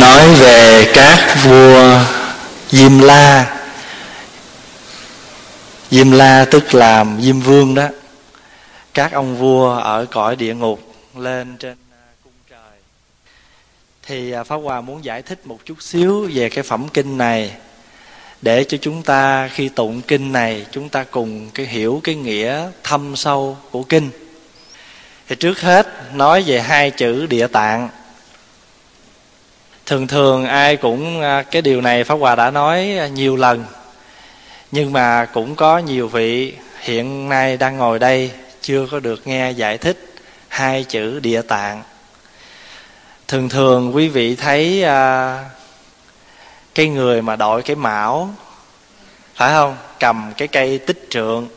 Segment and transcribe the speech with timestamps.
[0.00, 2.00] nói về các vua
[2.70, 3.56] Diêm La.
[5.90, 7.88] Diêm La tức là Diêm Vương đó.
[8.94, 12.78] Các ông vua ở cõi địa ngục lên trên à, cung trời.
[14.02, 17.52] Thì à, Pháp Hòa muốn giải thích một chút xíu về cái phẩm kinh này,
[18.42, 22.68] Để cho chúng ta khi tụng kinh này, Chúng ta cùng cái hiểu cái nghĩa
[22.84, 24.10] thâm sâu của kinh.
[25.28, 27.88] Thì trước hết nói về hai chữ địa tạng
[29.88, 33.64] thường thường ai cũng à, cái điều này pháp hòa đã nói nhiều lần.
[34.70, 38.30] Nhưng mà cũng có nhiều vị hiện nay đang ngồi đây
[38.62, 40.14] chưa có được nghe giải thích
[40.48, 41.82] hai chữ địa tạng.
[43.28, 45.44] Thường thường quý vị thấy à,
[46.74, 48.34] cái người mà đội cái mão
[49.34, 49.76] phải không?
[50.00, 51.48] Cầm cái cây tích trượng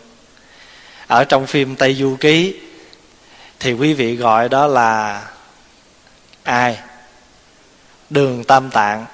[1.08, 2.55] ở trong phim tây du ký
[3.59, 5.23] thì quý vị gọi đó là
[6.44, 6.77] ai?
[8.11, 9.05] Đường tam tạng.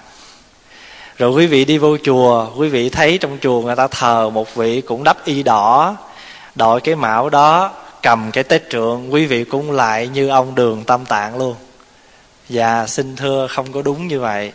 [1.17, 4.55] Rồi quý vị đi vô chùa, quý vị thấy trong chùa người ta thờ một
[4.55, 5.95] vị cũng đắp y đỏ,
[6.55, 7.71] đội cái mão đó,
[8.03, 11.55] cầm cái tết trượng, quý vị cũng lại như ông đường tam tạng luôn.
[12.49, 14.51] Và xin thưa không có đúng như vậy.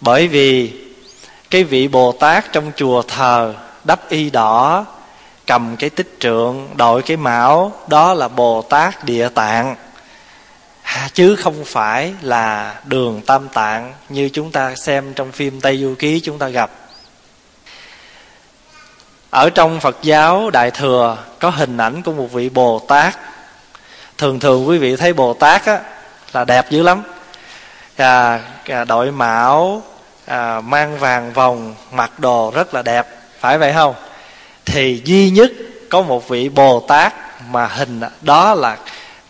[0.00, 0.72] Bởi vì
[1.50, 4.84] cái vị bồ tát trong chùa thờ đắp y đỏ,
[5.46, 9.76] cầm cái tích trượng, đội cái mão, đó là bồ tát địa tạng
[11.12, 15.94] chứ không phải là đường tam tạng như chúng ta xem trong phim tây du
[15.98, 16.70] ký chúng ta gặp.
[19.30, 23.18] Ở trong phật giáo đại thừa có hình ảnh của một vị bồ tát.
[24.18, 25.80] Thường thường quý vị thấy bồ tát á,
[26.32, 27.02] là đẹp dữ lắm.
[27.96, 29.82] À, à, đội mão
[30.26, 33.06] à, mang vàng vòng mặc đồ rất là đẹp.
[33.40, 33.94] Phải vậy không?
[34.64, 35.52] Thì duy nhất
[35.88, 37.14] có một vị bồ tát
[37.50, 38.76] mà hình đó là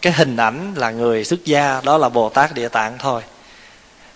[0.02, 3.22] cái hình ảnh là người xuất gia, đó là bồ tát địa tạng thôi.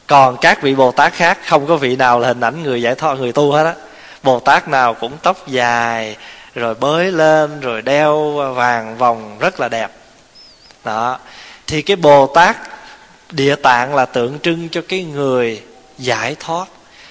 [0.06, 2.94] Còn các vị bồ tát khác, không có vị nào là hình ảnh người giải
[2.94, 3.74] thoát, người tu hết á.
[4.22, 6.16] Bồ tát nào cũng tóc dài,
[6.54, 9.90] rồi bới lên, rồi đeo vàng vòng rất là đẹp.
[10.84, 11.19] Đó.
[11.66, 12.56] Thì cái bồ tát
[13.30, 15.62] địa tạng là tượng trưng cho cái người
[15.98, 16.69] giải thoát.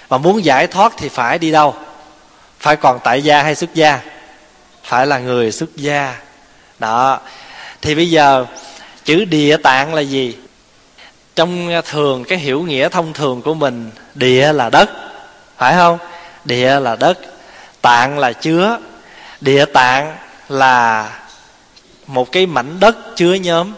[0.10, 1.76] Mà muốn giải thoát thì phải đi đâu?
[2.60, 4.00] Phải còn tại gia hay xuất gia?
[4.84, 6.16] Phải là người xuất gia.
[6.80, 7.20] Đó
[7.82, 8.46] thì bây giờ,
[9.06, 10.36] chữ địa tạng là gì?
[11.36, 14.90] Trong à, thường, cái hiểu nghĩa thông thường của mình, địa là đất,
[15.58, 15.98] phải không?
[16.46, 17.18] Địa là đất,
[17.82, 18.78] tạng là chứa.
[19.42, 20.18] Địa tạng
[20.50, 21.10] là
[22.08, 23.74] một cái mảnh đất chứa nhóm.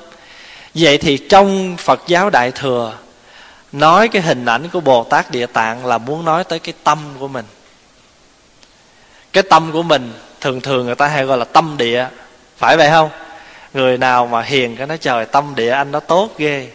[0.73, 2.93] Vậy thì trong phật giáo đại thừa,
[3.71, 6.99] nói cái hình ảnh của bồ tát địa tạng là muốn nói tới cái tâm
[7.19, 7.45] của mình.
[9.33, 12.07] Cái tâm của mình, thường thường người ta hay gọi là tâm địa.
[12.57, 13.09] Phải vậy không?
[13.73, 16.67] Người nào mà hiền cái nó trời, tâm địa anh nó tốt ghê.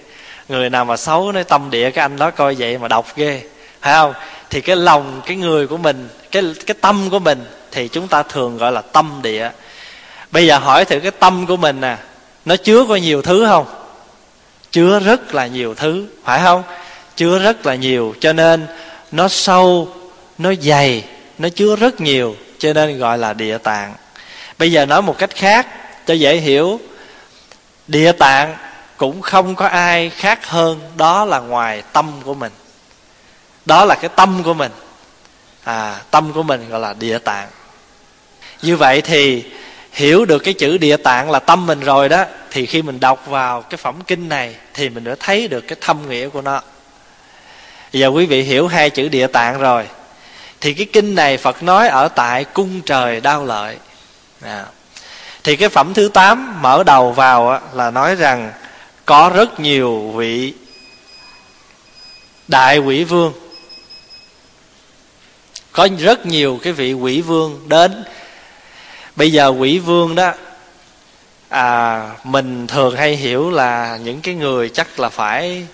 [0.49, 3.43] Người nào mà xấu nói, tâm địa cái anh đó coi vậy mà độc ghê.
[3.81, 4.15] Phải không?
[4.51, 8.23] Thì cái lòng, cái người của mình, cái cái tâm của mình thì chúng ta
[8.23, 9.51] thường gọi là tâm địa.
[10.31, 11.97] Bây giờ hỏi thử cái tâm của mình nè,
[12.45, 13.67] nó chứa có nhiều thứ không?
[14.71, 16.63] Chứa rất là nhiều thứ, phải không?
[17.17, 18.67] Chứa rất là nhiều, cho nên
[19.13, 19.89] nó sâu,
[20.39, 21.05] nó dày,
[21.39, 23.95] nó chứa rất nhiều, cho nên gọi là địa tạng.
[24.59, 25.67] Bây giờ nói một cách khác
[26.07, 26.81] cho dễ hiểu.
[27.87, 28.57] Địa tạng
[28.97, 32.53] cũng không có ai khác hơn đó là ngoài tâm của mình.
[33.65, 34.73] Đó là cái tâm của mình.
[35.65, 37.49] À tâm của mình gọi là địa tạng.
[38.63, 39.45] Như vậy thì
[39.93, 43.27] hiểu được cái chữ địa tạng là tâm mình rồi đó thì khi mình đọc
[43.27, 46.61] vào cái phẩm kinh này thì mình đã thấy được cái thâm nghĩa của nó.
[47.93, 49.89] Giờ quý vị hiểu hai chữ địa tạng rồi
[50.61, 53.77] thì cái kinh này phật nói ở tại cung trời đau lợi.
[54.43, 54.65] À,
[55.47, 58.53] thì cái phẩm thứ 8 mở đầu vào là nói rằng
[59.05, 60.55] có rất nhiều vị
[62.49, 63.33] đại quỷ vương.
[65.73, 68.05] Có rất nhiều cái vị quỷ vương đến.
[69.17, 70.33] Bây giờ quỷ vương đó
[71.49, 75.67] à mình thường hay hiểu là những cái người chắc là phải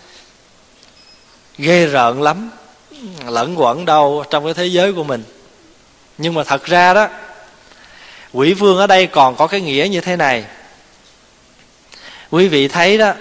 [1.58, 2.50] ghê rợn lắm,
[3.26, 5.24] lẫn quẩn đâu trong cái thế giới của mình.
[6.18, 7.08] Nhưng mà thật ra đó
[8.32, 10.44] quỷ vương ở đây còn có cái nghĩa như thế này.
[12.30, 13.12] Quý vị thấy đó,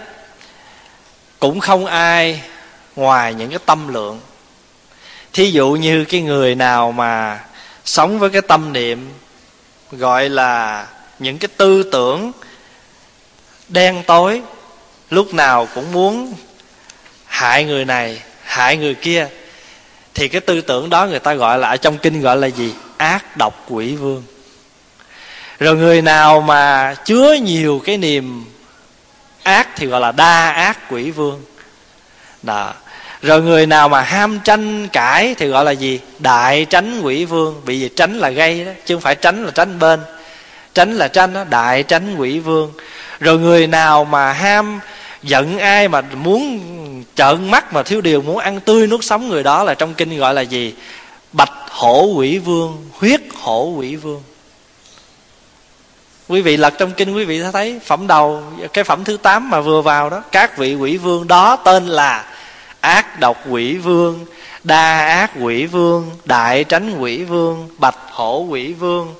[1.40, 2.42] cũng không ai
[2.96, 4.20] ngoài những cái tâm lượng.
[5.34, 7.40] Thí dụ như cái người nào mà
[7.86, 9.10] sống với cái tâm niệm
[9.92, 10.88] gọi là
[11.20, 12.32] những cái tư tưởng
[13.68, 14.42] đen tối,
[15.10, 16.34] lúc nào cũng muốn
[17.26, 19.28] hại người này, hại người kia,
[20.14, 22.74] thì cái tư tưởng đó người ta gọi là ở trong kinh gọi là gì?
[22.98, 24.24] Ác độc quỷ vương
[25.62, 28.46] rồi người nào mà chứa nhiều cái niềm
[29.44, 31.42] ác thì gọi là đa ác quỷ vương.
[32.44, 32.74] Đó.
[33.22, 36.00] Rồi người nào mà ham tranh cãi thì gọi là gì?
[36.20, 37.62] Đại tránh quỷ vương.
[37.66, 40.00] Bị gì tránh là gây đó, chứ không phải tránh là tránh bên.
[40.74, 42.72] Tránh là tranh đó, đại tránh quỷ vương.
[43.20, 44.80] Rồi người nào mà ham
[45.24, 46.60] giận ai mà muốn
[47.16, 50.18] trợn mắt mà thiếu điều muốn ăn tươi nuốt sống người đó là trong kinh
[50.18, 50.74] gọi là gì?
[51.32, 54.22] Bạch hổ quỷ vương, huyết hổ quỷ vương
[56.28, 59.50] quý vị lật trong kinh, quý vị sẽ thấy phẩm đầu, cái phẩm thứ 8
[59.50, 60.24] mà vừa vào đó.
[60.32, 62.26] Các vị quỷ vương, đó tên là
[62.82, 64.26] ác độc quỷ vương,
[64.64, 69.16] đa ác quỷ vương, đại tránh quỷ vương, bạch hổ quỷ vương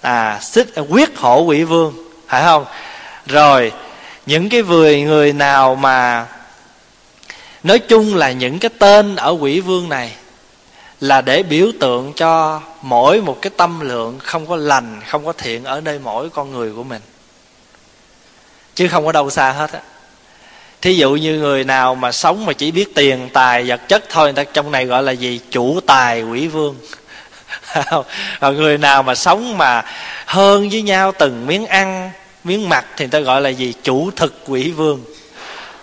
[0.00, 1.94] à xích à, quyết hổ quỷ vương,
[2.28, 2.64] phải không?
[3.26, 3.72] Rồi,
[4.26, 6.26] những cái người người nào mà
[7.62, 10.12] nói chung là những cái tên ở quỷ vương này
[11.00, 15.32] là để biểu tượng cho mỗi một cái tâm lượng không có lành, không có
[15.32, 17.02] thiện ở nơi mỗi con người của mình.
[18.74, 19.80] Chứ không có đâu xa hết á.
[20.82, 24.32] Thí dụ như người nào mà sống mà chỉ biết tiền, tài, vật chất thôi,
[24.32, 25.40] người ta trong này gọi là gì?
[25.50, 26.76] Chủ tài quỷ vương.
[28.40, 29.84] Và người nào mà sống mà
[30.26, 32.10] hơn với nhau từng miếng ăn,
[32.44, 33.74] miếng mặt thì người ta gọi là gì?
[33.82, 35.04] Chủ thực quỷ vương.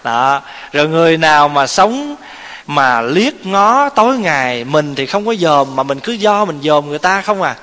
[0.03, 0.41] Đó.
[0.71, 2.15] Rồi người nào mà sống
[2.67, 6.59] mà liếc ngó tối ngày, mình thì không có dòm, mà mình cứ do mình
[6.63, 7.55] dòm người ta không à.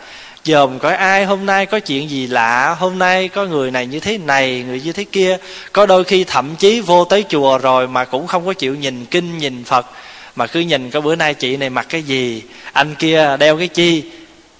[0.45, 4.01] Dòm coi ai, hôm nay có chuyện gì lạ, hôm nay có người này như
[4.01, 5.37] thế này, người như thế kia.
[5.73, 9.07] Có đôi khi thậm chí vô tới chùa rồi mà cũng không có chịu nhìn
[9.07, 9.87] kinh, nhìn phật.
[10.37, 13.69] Mà cứ nhìn có bữa nay chị này mặc cái gì, anh kia đeo cái
[13.69, 14.05] chi.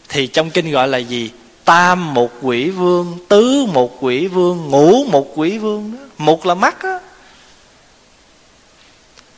[0.09, 1.31] Thì trong kinh gọi là gì?
[1.65, 5.99] Tam một quỷ vương, tứ một quỷ vương, ngũ một quỷ vương đó.
[6.19, 6.99] một là mắt á.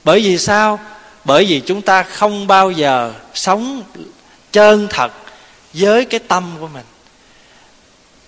[0.04, 0.78] Bởi vì sao?
[1.24, 3.82] Bởi vì chúng ta không bao giờ sống
[4.52, 5.12] chân thật
[5.72, 6.84] với cái tâm của mình.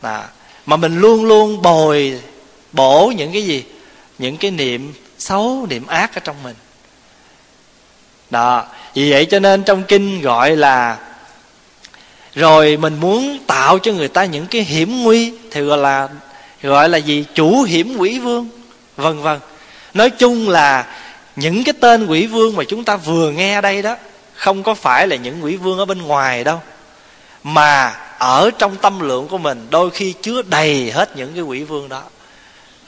[0.01, 0.29] À,
[0.67, 2.21] mà mình luôn luôn bồi
[2.73, 3.65] bổ những cái gì?
[4.19, 6.57] Những cái niệm xấu niệm ác ở trong mình.
[8.31, 8.65] Đó
[8.95, 10.99] vì vậy cho nên trong kinh gọi là
[12.35, 16.09] rồi mình muốn tạo cho người ta những cái hiểm nguy thì gọi là
[16.63, 17.25] gọi là gì?
[17.35, 18.49] Chủ hiểm quỷ vương
[18.97, 19.39] vân vân.
[19.95, 20.87] Nói chung là
[21.37, 23.97] những cái tên quỷ vương mà chúng ta vừa nghe đây đó
[24.35, 26.61] không có phải là những quỷ vương ở bên ngoài đâu.
[27.43, 31.63] Mà ở trong tâm lượng của mình đôi khi chứa đầy hết những cái quỷ
[31.63, 32.03] vương đó.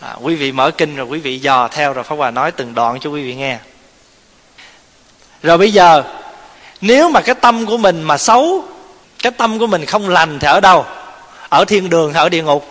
[0.00, 2.74] À, quý vị mở kinh rồi quý vị dò theo rồi pháp hòa nói từng
[2.74, 3.58] đoạn cho quý vị nghe.
[5.42, 6.02] Rồi bây giờ
[6.80, 8.64] nếu mà cái tâm của mình mà xấu
[9.22, 10.86] cái tâm của mình không lành thì ở đâu?
[11.48, 12.68] Ở thiên đường hay ở địa ngục?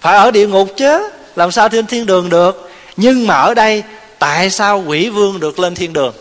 [0.00, 2.70] Phải ở địa ngục chứ làm sao thiên thiên đường được?
[2.96, 3.82] Nhưng mà ở đây
[4.20, 6.14] tại sao quỷ vương được lên thiên đường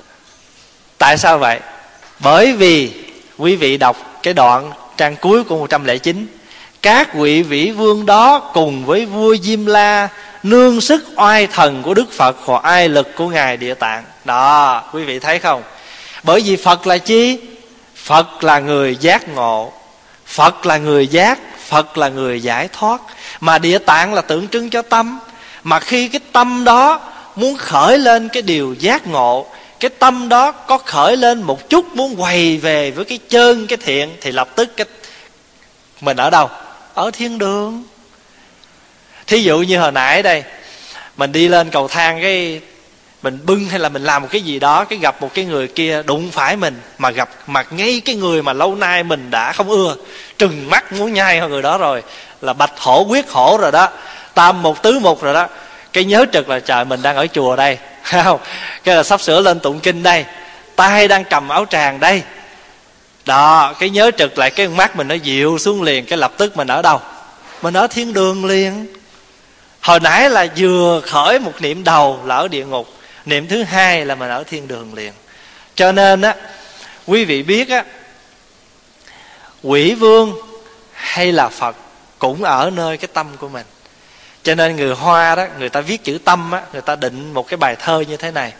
[0.98, 1.60] tại sao vậy
[2.19, 2.92] bởi vì
[3.38, 6.28] quý vị đọc cái đoạn trang cuối của 109
[6.81, 10.10] các vị vĩ vương đó cùng với vua Diêm La
[10.44, 14.04] nương sức oai thần của Đức Phật và ai lực của Ngài Địa Tạng.
[14.25, 15.63] Đó, quý vị thấy không?
[16.24, 17.40] Bởi vì Phật là chi?
[17.95, 19.74] Phật là người giác ngộ.
[20.25, 23.02] Phật là người giác, Phật là người giải thoát.
[23.40, 25.19] Mà Địa Tạng là tượng trưng cho tâm.
[25.63, 27.00] Mà khi cái tâm đó
[27.40, 29.46] muốn khởi lên cái điều giác ngộ,
[29.80, 33.78] cái tâm đó có khởi lên một chút muốn quay về với cái chân, cái
[33.78, 34.86] thiện, thì lập tức cái
[36.02, 36.50] mình ở đâu?
[36.94, 37.84] Ở thiên đường.
[39.28, 40.44] Thí dụ như hồi nãy đây,
[41.18, 42.62] mình đi lên cầu thang cái,
[43.22, 45.68] mình bưng hay là mình làm một cái gì đó, cái gặp một cái người
[45.68, 49.54] kia đụng phải mình, mà gặp mặt ngay cái người mà lâu nay mình đã
[49.54, 49.96] không ưa,
[50.38, 52.04] trừng mắt muốn nhai người đó rồi,
[52.42, 53.90] là bạch hổ, quyết hổ rồi đó,
[54.34, 55.48] tam một tứ một rồi đó
[55.94, 58.40] cái nhớ trực là trời, mình đang ở chùa đây không?
[58.84, 60.26] Cái là sắp sửa lên tụng kinh đây.
[60.76, 62.22] Tay đang cầm áo tràng đây.
[63.26, 66.58] Đó, cái nhớ trực lại cái mắt mình nó dịu xuống liền, cái lập tức
[66.58, 67.02] mình ở đâu?
[67.62, 68.88] Mình ở thiên đường liền.
[69.81, 72.88] Hồi nãy là vừa khởi một niệm đầu là ở địa ngục,
[73.26, 75.14] niệm thứ hai là mình ở thiên đường liền.
[75.76, 76.36] Cho nên á,
[77.08, 77.84] quý vị biết á,
[79.64, 80.34] quỷ vương
[80.94, 81.76] hay là phật
[82.19, 83.66] cũng ở nơi cái tâm của mình
[84.44, 87.48] cho nên người hoa đó, người ta viết chữ tâm á, người ta định một
[87.48, 88.54] cái bài thơ như thế này.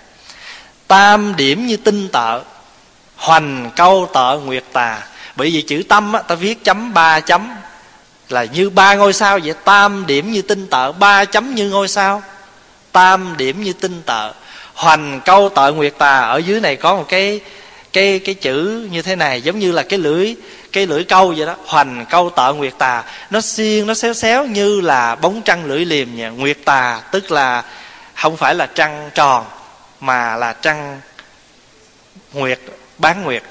[0.88, 2.42] Tam điểm như tinh tợ,
[3.16, 5.02] hoành câu tợ nguyệt tà.
[5.36, 7.52] Bởi vì chữ tâm á, ta viết chấm ba chấm,
[8.30, 9.54] là như ba ngôi sao vậy?
[9.64, 12.24] Tam điểm như tinh tợ, ba chấm như ngôi sao?
[12.92, 14.34] Tam điểm như tinh tợ,
[14.74, 16.20] hoành câu tợ nguyệt tà.
[16.20, 17.40] Ở dưới này có một cái
[17.94, 20.36] cái cái chữ như thế này, giống như là cái lưỡi
[20.72, 23.04] cái lưỡi câu vậy đó, hoành câu tợ nguyệt tà.
[23.30, 27.32] Nó xiên, nó xéo xéo như là bóng trăng lưỡi liềm nha nguyệt tà tức
[27.32, 27.64] là
[28.16, 29.46] không phải là trăng tròn,
[30.00, 31.02] mà là trăng
[32.34, 32.60] nguyệt,
[32.98, 33.44] bán nguyệt.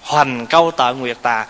[0.00, 1.46] Hoành câu tợ nguyệt tà.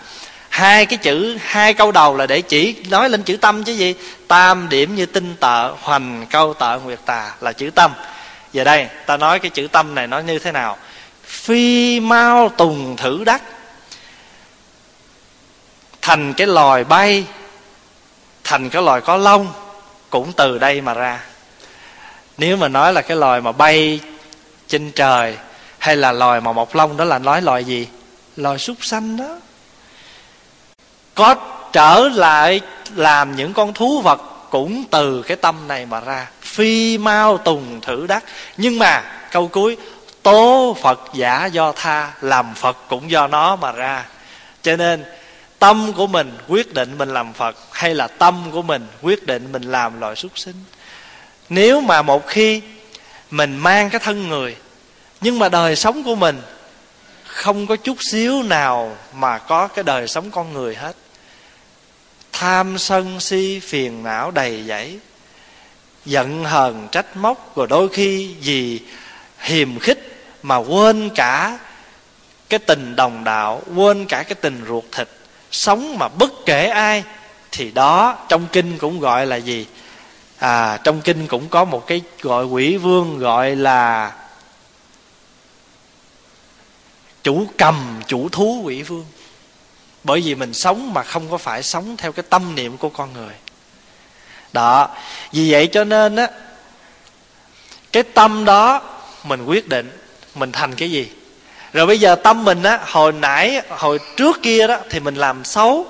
[0.49, 3.95] Hai cái chữ, hai câu đầu là để chỉ nói lên chữ tâm chứ gì?
[4.27, 7.91] Tam điểm như tinh tợ, hoành câu tợ nguyệt tà là chữ tâm.
[8.53, 10.77] Giờ đây, ta nói cái chữ tâm này nó như thế nào?
[11.25, 13.41] Phi mau tùng thử đắc
[16.09, 17.25] thành cái loài bay,
[18.43, 19.47] thành cái loài có lông,
[20.09, 21.19] cũng từ đây mà ra.
[22.37, 23.99] Nếu mà nói là cái loài mà bay
[24.67, 25.37] trên trời,
[25.77, 27.87] hay là loài mà mọc lông, đó là nói loài gì?
[28.35, 29.37] Loài súc sanh đó.
[31.15, 31.35] Có
[31.73, 32.61] trở lại
[32.95, 36.27] làm những con thú vật cũng từ cái tâm này mà ra.
[36.41, 38.23] Phi mau tùng thử đắc.
[38.57, 39.77] Nhưng mà, câu cuối,
[40.23, 44.05] tố phật giả do tha, làm phật cũng do nó mà ra.
[44.61, 45.18] Cho nên
[45.59, 49.51] tâm của mình quyết định mình làm phật hay là tâm của mình quyết định
[49.51, 50.55] mình làm loài súc sinh.
[51.49, 52.61] Nếu mà một khi
[53.31, 54.55] mình mang cái thân người,
[55.21, 56.41] nhưng mà đời sống của mình
[57.25, 60.95] không có chút xíu nào mà có cái đời sống con người hết.
[62.31, 64.99] Tham sân si phiền não đầy dẫy,
[66.05, 68.79] giận hờn trách móc, rồi đôi khi vì
[69.39, 71.59] hiềm khích mà quên cả
[72.49, 75.07] cái tình đồng đạo, quên cả cái tình ruột thịt
[75.51, 77.03] sống mà bất kể ai,
[77.51, 79.65] thì đó, trong kinh cũng gọi là gì?
[80.39, 84.11] À trong kinh cũng có một cái gọi quỷ vương gọi là
[87.23, 89.05] chủ cầm, chủ thú quỷ vương.
[90.03, 93.13] Bởi vì mình sống mà không có phải sống theo cái tâm niệm của con
[93.13, 93.33] người.
[94.53, 94.95] Đó,
[95.31, 96.27] vì vậy cho nên á,
[97.91, 98.81] cái tâm đó
[99.23, 99.91] mình quyết định
[100.35, 101.09] mình thành cái gì?
[101.73, 105.43] Rồi bây giờ tâm mình á hồi nãy hồi trước kia đó thì mình làm
[105.43, 105.87] xấu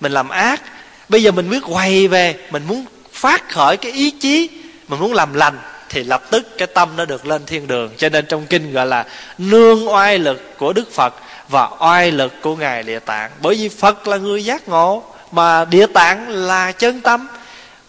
[0.00, 0.62] mình làm ác.
[1.08, 4.50] Bây giờ mình biết quay về mình muốn phát khởi cái ý chí
[4.88, 5.58] mình muốn làm lành
[5.88, 7.90] thì lập tức cái tâm nó được lên thiên đường.
[7.96, 9.04] Cho nên trong kinh gọi là
[9.38, 11.14] nương oai lực của đức phật
[11.48, 13.30] và oai lực của ngài địa tạng.
[13.40, 17.28] Bởi vì phật là người giác ngộ mà địa tạng là chân tâm.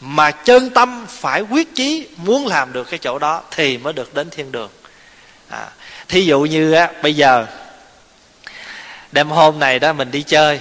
[0.02, 4.14] Mà chân tâm phải quyết chí muốn làm được cái chỗ đó thì mới được
[4.14, 4.70] đến thiên đường.
[5.50, 5.68] À,
[6.08, 7.46] thí dụ như á, bây giờ,
[9.12, 10.60] đêm hôm này đó mình đi chơi,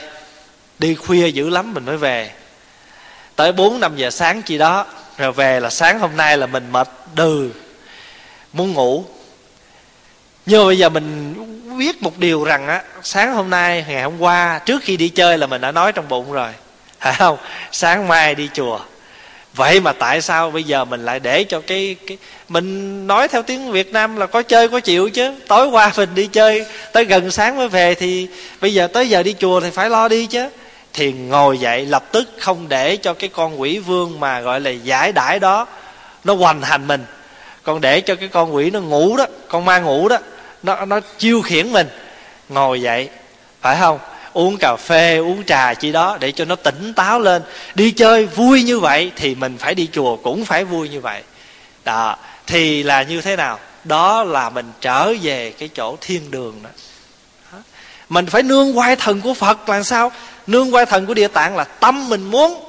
[0.79, 2.31] đi khuya dữ lắm mình mới về.
[3.37, 4.87] Tới bốn, năm giờ sáng chi đó,
[5.19, 7.51] rồi về là sáng hôm nay là mình mệt đừ,
[8.53, 9.05] muốn ngủ.
[10.47, 11.35] Nhưng mà bây giờ mình
[11.79, 15.39] biết một điều rằng á, sáng hôm nay, ngày hôm qua, trước khi đi chơi
[15.39, 16.51] là mình đã nói trong bụng rồi.
[17.01, 17.39] Phải không?
[17.73, 18.81] Sáng mai đi chùa
[19.57, 23.43] vậy mà tại sao bây giờ mình lại để cho cái cái, mình nói theo
[23.43, 25.33] tiếng việt nam là có chơi có chịu chứ?
[25.49, 28.29] Tối qua mình đi chơi, tới gần sáng mới về thì
[28.61, 30.49] bây giờ tới giờ đi chùa thì phải lo đi chứ.
[30.93, 34.71] Thì ngồi dậy lập tức không để cho cái con quỷ vương mà gọi là
[34.71, 35.67] giải đãi đó,
[36.25, 37.05] nó hoành hành mình.
[37.63, 40.19] Còn để cho cái con quỷ nó ngủ đó, con ma ngủ đó,
[40.63, 41.87] nó nó chiêu khiển mình.
[42.49, 43.09] Ngồi dậy,
[43.61, 43.99] phải không?
[44.37, 47.43] Uống cà phê, uống trà chi đó để cho nó tỉnh táo lên.
[47.75, 51.23] Đi chơi vui như vậy thì mình phải đi chùa cũng phải vui như vậy.
[51.85, 52.17] Đó,
[52.47, 53.59] thì là như thế nào?
[53.85, 56.71] Đó là mình trở về cái chỗ thiên đường đó.
[58.09, 60.13] Mình phải nương quay thần của phật là sao?
[60.47, 62.65] Nương quay thần của địa tạng là tâm mình muốn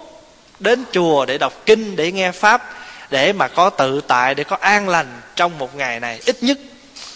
[0.60, 2.70] đến chùa để đọc kinh, để nghe pháp,
[3.10, 6.20] để mà có tự tại, để có an lành trong một ngày này.
[6.26, 6.58] Ít nhất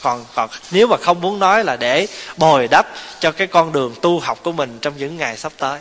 [0.02, 2.88] còn còn nếu mà không muốn nói là để bồi đắp
[3.20, 5.80] cho cái con đường tu học của mình trong những ngày sắp tới.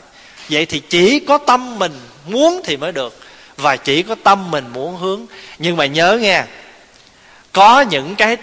[0.48, 3.18] Vậy thì chỉ có tâm mình muốn thì mới được,
[3.56, 5.26] và chỉ có tâm mình muốn hướng.
[5.58, 6.44] Nhưng mà nhớ nghe,
[7.52, 8.36] có những cái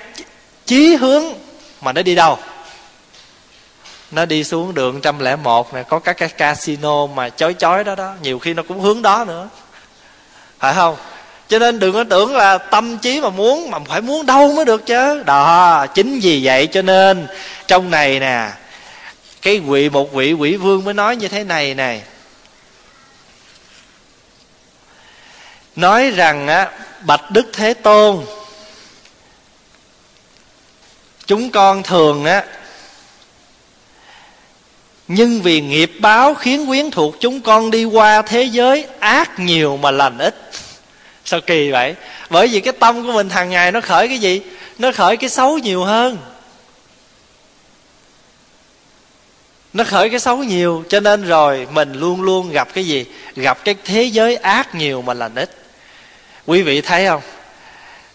[0.66, 1.24] chí hướng
[1.82, 2.38] mà nó đi đâu?
[4.12, 7.84] Nó đi xuống đường trăm lẻ một này có các cái casino mà chói chói
[7.84, 9.50] đó đó, nhiều khi nó cũng hướng đó nữa.
[10.60, 10.96] Phải không?
[11.50, 14.66] Cho nên đừng có tưởng là tâm trí mà muốn mà phải muốn đâu mới
[14.66, 15.24] được chứ.
[15.24, 17.28] Đó, chính vì vậy cho nên
[17.68, 18.50] trong này nè,
[19.42, 22.02] cái quỷ, một vị quỷ vương mới nói như thế này này
[25.78, 28.26] nói rằng á, bạch đức thế tôn,
[31.26, 32.44] chúng con thường á,
[35.08, 39.78] nhưng vì nghiệp báo khiến quyến thuộc chúng con đi qua thế giới ác nhiều
[39.78, 40.36] mà lành ít
[41.28, 41.96] sao kỳ vậy?
[42.30, 44.42] Bởi vì cái tâm của mình hàng ngày nó khởi cái gì?
[44.78, 46.18] Nó khởi cái xấu nhiều hơn.
[49.74, 53.06] Nó khởi cái xấu nhiều, cho nên rồi mình luôn luôn gặp cái gì?
[53.36, 55.50] Gặp cái thế giới ác nhiều mà là ít
[56.46, 57.22] quý vị thấy không?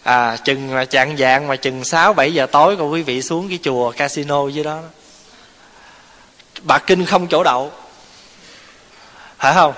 [0.03, 3.49] À chừng mà chạng dạng mà chừng sáu, bảy giờ tối còn quý vị xuống
[3.49, 4.79] cái chùa, casino dưới đó.
[6.61, 7.71] Bạc kinh không chỗ đậu.
[9.39, 9.73] Phải không?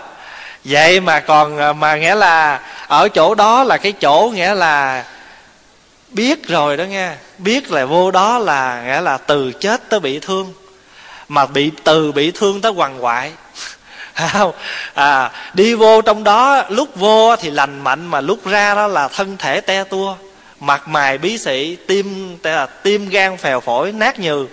[0.65, 5.06] Vậy mà còn à, mà nghĩa là ở chỗ đó là cái chỗ nghĩa là
[6.10, 7.12] biết rồi đó nghe.
[7.38, 10.54] Biết là vô đó là nghĩa là từ chết tới bị thương.
[11.27, 13.32] Mà bị, từ bị thương tới hoàng hoại.
[14.32, 14.51] Không?
[14.94, 19.08] À đi vô trong đó, lúc vô thì lành mạnh, mà lúc ra đó là
[19.08, 20.15] thân thể te tua.
[20.60, 24.48] Mặt mày bí sĩ tim là tim gan phèo phổi, nát nhừ.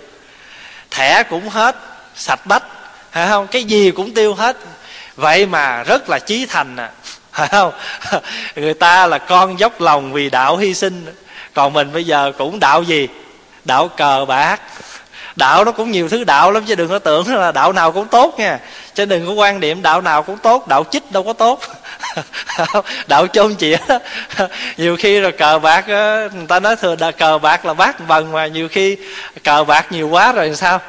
[0.91, 1.75] Thẻ cũng hết,
[2.15, 2.63] sạch bách.
[3.11, 3.47] Phải không?
[3.47, 4.57] Cái gì cũng tiêu hết.
[5.15, 6.89] Vậy mà rất là chí thành à
[7.33, 7.71] phải không?
[8.55, 11.05] Người ta là con dốc lòng vì đạo hy sinh.
[11.53, 13.07] Còn mình bây giờ cũng đạo gì?
[13.65, 14.61] Đạo cờ bạc.
[15.35, 18.07] Đạo nó cũng nhiều thứ đạo lắm chứ đừng có tưởng là đạo nào cũng
[18.07, 18.59] tốt nha.
[18.93, 21.61] Chứ đừng có quan niệm đạo nào cũng tốt, đạo chích đâu có tốt.
[23.07, 23.77] Đạo chôn chĩa
[24.77, 28.31] nhiều khi rồi cờ bạc ờ, người ta nói thường cờ bạc là bác bần
[28.31, 28.97] mà nhiều khi
[29.43, 30.79] cờ bạc nhiều quá rồi sao?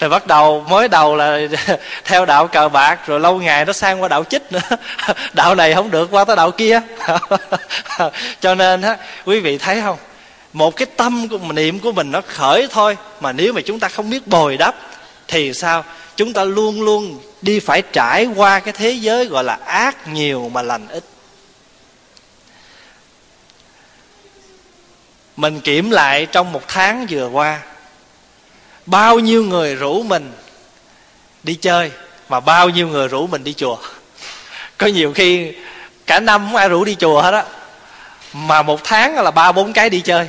[0.00, 1.38] Rồi bắt đầu, mới đầu là
[2.04, 4.76] theo đạo cờ bạc, rồi lâu ngày nó sang qua đạo chích nữa.
[5.32, 6.80] Đạo này không được qua tới đạo kia.
[8.40, 9.98] Cho nên á, quý vị thấy không?
[10.52, 13.88] Một cái tâm của niệm của mình nó khởi thôi, mà nếu mà chúng ta
[13.88, 14.74] không biết bồi đắp,
[15.28, 15.84] thì sao?
[16.16, 20.50] Chúng ta luôn luôn đi phải trải qua cái thế giới gọi là ác nhiều
[20.52, 21.04] mà lành ít.
[25.36, 27.60] Mình kiểm lại trong một tháng vừa qua
[28.86, 30.32] bao nhiêu người rủ mình
[31.42, 31.90] đi chơi
[32.28, 33.78] mà bao nhiêu người rủ mình đi chùa?
[34.78, 35.52] Có nhiều khi
[36.06, 37.44] cả năm không ai rủ đi chùa hết á,
[38.32, 40.28] mà một tháng là ba bốn cái đi chơi.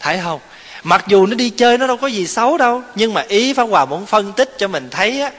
[0.00, 0.40] Thấy không?
[0.82, 3.64] Mặc dù nó đi chơi nó đâu có gì xấu đâu, nhưng mà ý pháp
[3.64, 5.30] hòa muốn phân tích cho mình thấy á,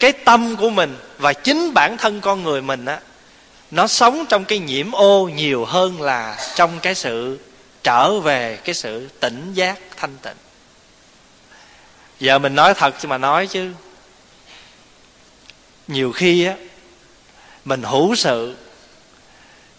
[0.00, 2.98] cái tâm của mình và chính bản thân con người mình á,
[3.70, 7.38] nó sống trong cái nhiễm ô nhiều hơn là trong cái sự
[7.82, 10.45] trở về cái sự tỉnh giác thanh tịnh
[12.20, 13.72] giờ mình nói thật chứ mà nói chứ.
[15.88, 16.54] Nhiều khi á,
[17.64, 18.56] mình hữu sự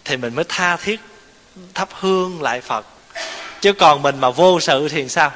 [0.04, 1.00] thì mình mới tha thiết,
[1.74, 2.86] thắp hương lại phật.
[3.60, 5.32] Chứ còn mình mà vô sự thì sao?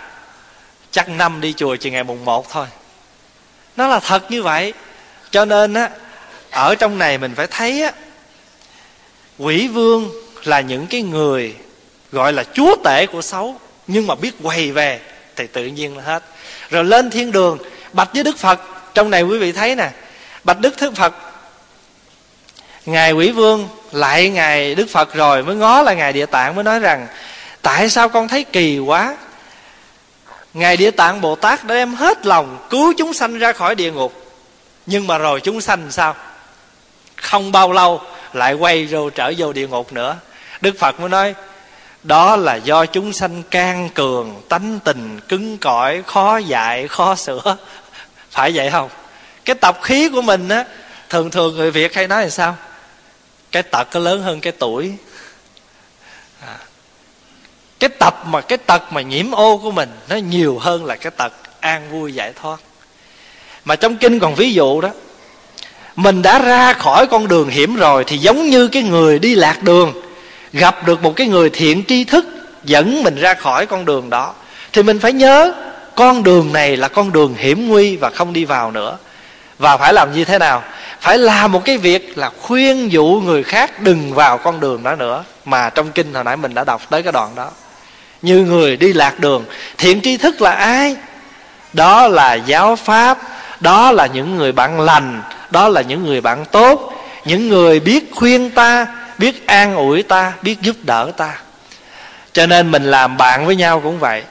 [0.90, 2.66] Chắc năm đi chùa chỉ ngày mùng một thôi.
[3.76, 4.72] Nó là thật như vậy.
[5.30, 5.90] Cho nên á,
[6.50, 7.92] ở trong này mình phải thấy á,
[9.38, 10.10] quỷ vương
[10.44, 11.56] là những cái người
[12.12, 13.60] gọi là chúa tể của xấu.
[13.86, 15.00] Nhưng mà biết quay về
[15.36, 16.22] thì tự nhiên là hết
[16.72, 17.58] rồi lên thiên đường,
[17.92, 18.60] bạch với đức phật.
[18.94, 19.90] Trong này quý vị thấy nè,
[20.44, 21.14] bạch đức thức phật.
[22.86, 26.64] Ngài quỷ vương lại ngài đức phật rồi, mới ngó là ngài địa tạng, mới
[26.64, 27.06] nói rằng,
[27.62, 29.16] tại sao con thấy kỳ quá?
[30.54, 33.92] Ngài địa tạng bồ tát đã đem hết lòng cứu chúng sanh ra khỏi địa
[33.92, 34.12] ngục.
[34.86, 36.14] Nhưng mà rồi chúng sanh sao?
[37.16, 38.00] Không bao lâu
[38.32, 40.16] lại quay rồi trở vô địa ngục nữa.
[40.60, 41.34] Đức phật mới nói
[42.02, 47.56] đó là do chúng sanh can cường, tánh tình, cứng cỏi, khó dạy, khó sửa.
[48.30, 48.88] Phải vậy không?
[49.44, 50.64] Cái tập khí của mình á,
[51.08, 52.56] thường thường người việt hay nói là sao?
[53.52, 54.92] Cái tật có lớn hơn cái tuổi.
[56.46, 56.58] À.
[57.80, 61.10] cái tập mà, cái tật mà nhiễm ô của mình, nó nhiều hơn là cái
[61.16, 62.60] tật an vui giải thoát.
[63.64, 64.88] Mà trong kinh còn ví dụ đó,
[65.96, 69.62] mình đã ra khỏi con đường hiểm rồi thì giống như cái người đi lạc
[69.62, 70.11] đường
[70.52, 72.26] gặp được một cái người thiện tri thức,
[72.64, 74.34] dẫn mình ra khỏi con đường đó,
[74.72, 75.54] thì mình phải nhớ
[75.94, 78.98] con đường này là con đường hiểm nguy và không đi vào nữa.
[79.58, 80.62] Và phải làm như thế nào?
[81.00, 84.94] Phải làm một cái việc là khuyên dụ người khác đừng vào con đường đó
[84.94, 87.50] nữa, mà trong kinh hồi nãy mình đã đọc tới cái đoạn đó.
[88.22, 89.44] Như người đi lạc đường,
[89.78, 90.96] thiện tri thức là ai?
[91.72, 93.18] Đó là giáo pháp,
[93.60, 98.10] đó là những người bạn lành, đó là những người bạn tốt, những người biết
[98.14, 98.86] khuyên ta
[99.22, 101.38] biết an ủi ta, biết giúp đỡ ta.
[102.32, 104.22] Cho nên mình làm bạn với nhau cũng vậy.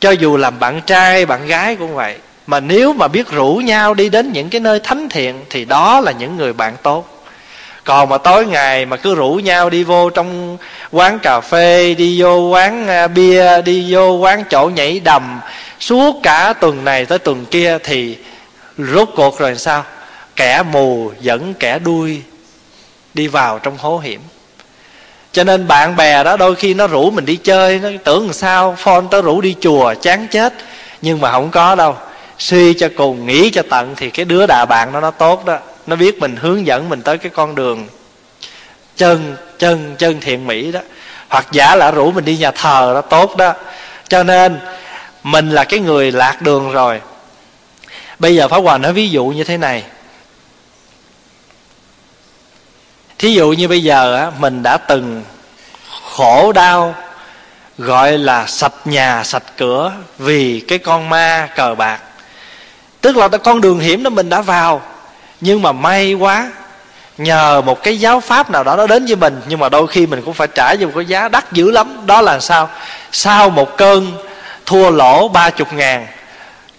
[0.00, 2.16] Cho dù làm bạn trai, bạn gái cũng vậy.
[2.46, 6.00] Mà nếu mà biết rủ nhau đi đến những cái nơi thánh thiện, thì đó
[6.00, 7.24] là những người bạn tốt.
[7.84, 10.58] Còn mà tối ngày mà cứ rủ nhau đi vô trong
[10.90, 15.40] quán cà phê, đi vô quán à, bia, đi vô quán chỗ nhảy đầm,
[15.80, 18.18] suốt cả tuần này tới tuần kia thì
[18.78, 19.84] rốt cuộc rồi sao?
[20.36, 22.22] Kẻ mù dẫn kẻ đuôi
[23.14, 24.20] đi vào trong hố hiểm.
[25.32, 28.32] Cho nên bạn bè đó đôi khi nó rủ mình đi chơi, nó tưởng làm
[28.32, 30.54] sao phone tới rủ đi chùa, chán chết.
[31.02, 31.96] Nhưng mà không có đâu.
[32.38, 35.58] Suy cho cùng, nghĩ cho tận thì cái đứa đà bạn nó nó tốt đó.
[35.86, 37.86] Nó biết mình hướng dẫn mình tới cái con đường
[38.96, 40.80] chân chân chân thiện mỹ đó.
[41.28, 43.54] Hoặc giả là rủ mình đi nhà thờ đó, tốt đó.
[44.08, 44.58] Cho nên,
[45.22, 47.00] mình là cái người lạc đường rồi.
[48.18, 49.82] Bây giờ pháp hòa nói ví dụ như thế này.
[53.22, 55.22] Thí dụ như bây giờ á, mình đã từng
[56.02, 56.94] khổ đau,
[57.78, 61.98] gọi là sạch nhà sạch cửa vì cái con ma cờ bạc.
[63.00, 64.82] Tức là con đường hiểm đó mình đã vào,
[65.40, 66.50] nhưng mà may quá,
[67.18, 70.06] nhờ một cái giáo pháp nào đó nó đến với mình, nhưng mà đôi khi
[70.06, 72.06] mình cũng phải trả cho một cái giá đắt dữ lắm.
[72.06, 72.70] Đó là sao?
[73.12, 74.12] Sau một cơn
[74.66, 76.06] thua lỗ ba chục ngàn,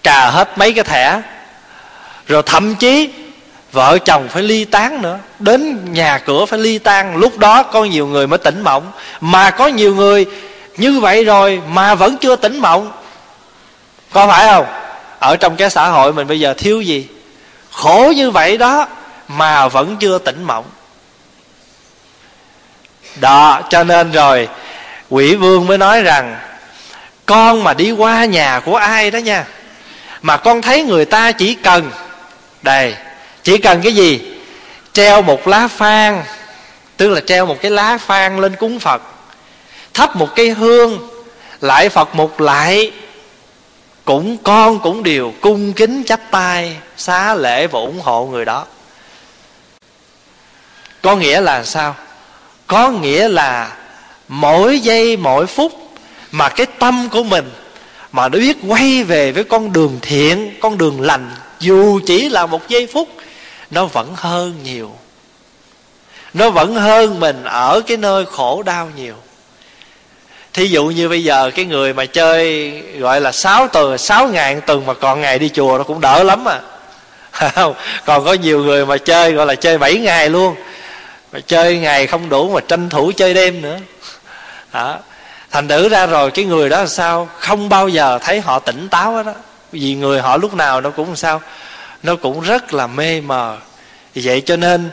[0.03, 1.21] cà hết mấy cái thẻ,
[2.27, 3.09] rồi thậm chí
[3.73, 5.19] vợ chồng phải ly tán nữa.
[5.39, 8.91] Đến nhà cửa phải ly tan lúc đó có nhiều người mới tỉnh mộng.
[9.21, 10.25] Mà có nhiều người
[10.77, 12.91] như vậy rồi mà vẫn chưa tỉnh mộng.
[14.11, 14.65] Có phải không?
[15.19, 17.07] Ở trong cái xã hội mình bây giờ thiếu gì?
[17.71, 18.87] Khổ như vậy đó
[19.27, 20.65] mà vẫn chưa tỉnh mộng.
[23.15, 24.47] Đó, cho nên rồi
[25.09, 26.39] quỷ vương mới nói rằng,
[27.25, 29.45] con mà đi qua nhà của ai đó nha,
[30.21, 31.91] mà con thấy người ta chỉ cần
[32.61, 32.95] đây
[33.43, 34.21] chỉ cần cái gì?
[34.93, 36.23] Treo một lá phan
[36.97, 39.01] tức là treo một cái lá phan lên cúng phật.
[39.93, 41.09] Thắp một cây hương,
[41.61, 42.91] lại phật một lại.
[44.05, 48.65] Cũng con cũng đều cung kính chắp tay, xá lễ và ủng hộ người đó.
[51.01, 51.95] Có nghĩa là sao?
[52.67, 53.75] Có nghĩa là
[54.27, 55.71] mỗi giây, mỗi phút
[56.31, 57.51] mà cái tâm của mình
[58.11, 62.45] mà nó biết quay về với con đường thiện, con đường lành, dù chỉ là
[62.45, 63.09] một giây phút
[63.73, 64.91] nó vẫn hơn nhiều.
[66.33, 69.15] Nó vẫn hơn mình ở cái nơi khổ đau nhiều.
[70.53, 74.61] Thí dụ như bây giờ cái người mà chơi gọi là sáu tuần 6 ngày
[74.61, 76.59] tuần mà còn ngày đi chùa nó cũng đỡ lắm à.
[77.31, 77.73] Không,
[78.05, 80.55] còn có nhiều người mà chơi gọi là chơi 7 ngày luôn.
[81.31, 83.77] Mà chơi ngày không đủ mà tranh thủ chơi đêm nữa.
[84.73, 84.97] Đó.
[85.51, 87.29] Thành thử ra rồi cái người đó là sao?
[87.39, 89.33] Không bao giờ thấy họ tỉnh táo hết đó
[89.71, 91.41] vì người họ lúc nào nó cũng sao?
[92.03, 93.57] Nó cũng rất là mê mờ.
[94.15, 94.89] Vậy cho nên,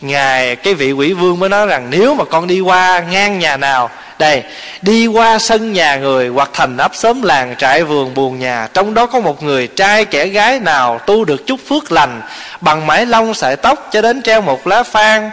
[0.00, 3.56] ngài, cái vị quỷ vương mới nói rằng, nếu mà con đi qua ngang nhà
[3.56, 4.42] nào, đây,
[4.82, 8.94] đi qua sân nhà người hoặc thành ấp xóm làng trại vườn buồn nhà, trong
[8.94, 12.22] đó có một người trai kẻ gái nào tu được chút phước lành,
[12.60, 15.30] bằng mái lông sợi tóc cho đến treo một lá phan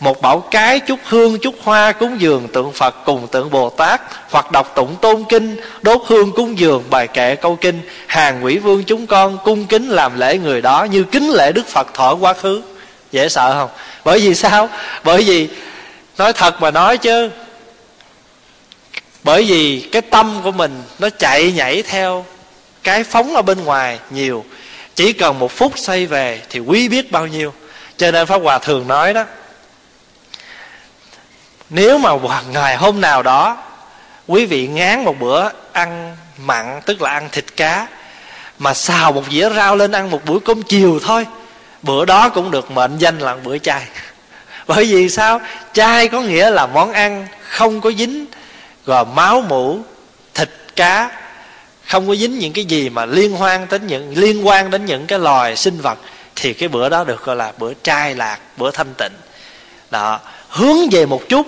[0.00, 4.00] một bảo cái, chút hương, chút hoa cúng dường tượng phật cùng tượng bồ tát.
[4.30, 7.80] Hoặc đọc tụng tôn kinh, đốt hương cúng dường, bài kệ câu kinh.
[8.06, 11.66] Hàng quỷ vương chúng con cung kính làm lễ người đó như kính lễ đức
[11.66, 12.62] phật thọ quá khứ.
[13.12, 13.70] Dễ sợ không?
[14.04, 14.68] Bởi vì sao?
[15.04, 15.48] Bởi vì,
[16.18, 17.30] nói thật mà nói chứ.
[19.22, 22.24] Bởi vì cái tâm của mình nó chạy nhảy theo
[22.82, 24.44] cái phóng ở bên ngoài nhiều.
[24.94, 27.52] Chỉ cần một phút xoay về thì quý biết bao nhiêu.
[27.96, 29.24] Cho nên pháp hòa thường nói đó
[31.70, 32.10] nếu mà
[32.50, 33.56] ngày hôm nào đó,
[34.26, 37.86] quý vị ngán một bữa ăn mặn, tức là ăn thịt cá,
[38.58, 41.26] mà xào một dĩa rau lên ăn một buổi cơm chiều thôi,
[41.82, 43.82] bữa đó cũng được mệnh danh là bữa chay.
[44.66, 45.40] Bởi vì sao?
[45.72, 48.26] Chay có nghĩa là món ăn không có dính
[48.86, 49.78] gồm máu mũ
[50.34, 51.10] thịt cá,
[51.86, 55.06] không có dính những cái gì mà liên quan đến những, liên quan đến những
[55.06, 55.98] cái loài sinh vật,
[56.36, 59.12] thì cái bữa đó được gọi là bữa trai lạc, bữa thanh tịnh.
[59.90, 61.46] Đó hướng về một chút.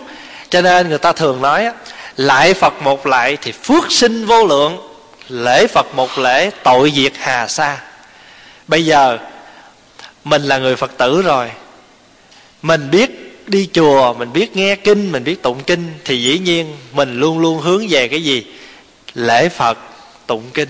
[0.51, 1.69] Cho nên người ta thường nói
[2.17, 4.79] lại phật một lại thì phước sinh vô lượng,
[5.29, 7.79] lễ phật một lễ tội diệt hà sa.
[8.69, 9.19] Bây giờ,
[10.25, 11.51] mình là người phật tử rồi.
[12.63, 16.77] Mình biết đi chùa, mình biết nghe kinh, mình biết tụng kinh thì dĩ nhiên
[16.93, 18.47] mình luôn luôn hướng về cái gì?
[19.15, 19.79] Lễ phật,
[20.27, 20.69] tụng kinh.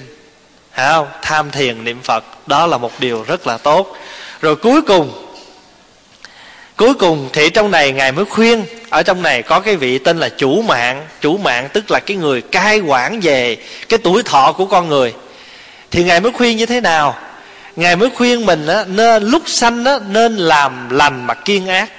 [0.75, 1.09] Thấy không?
[1.23, 3.97] Tham thiền niệm phật, đó là một điều rất là tốt.
[4.41, 5.32] Rồi cuối cùng
[6.83, 10.19] cuối cùng thì trong này ngài mới khuyên ở trong này có cái vị tên
[10.19, 11.07] là chủ mạng.
[11.21, 13.57] Chủ mạng tức là cái người cai quản về
[13.89, 15.15] cái tuổi thọ của con người.
[15.91, 17.19] Thì ngài mới khuyên như thế nào?
[17.77, 21.91] Ngài mới khuyên mình á, nên lúc sanh á, nên làm lành mà kiên ác.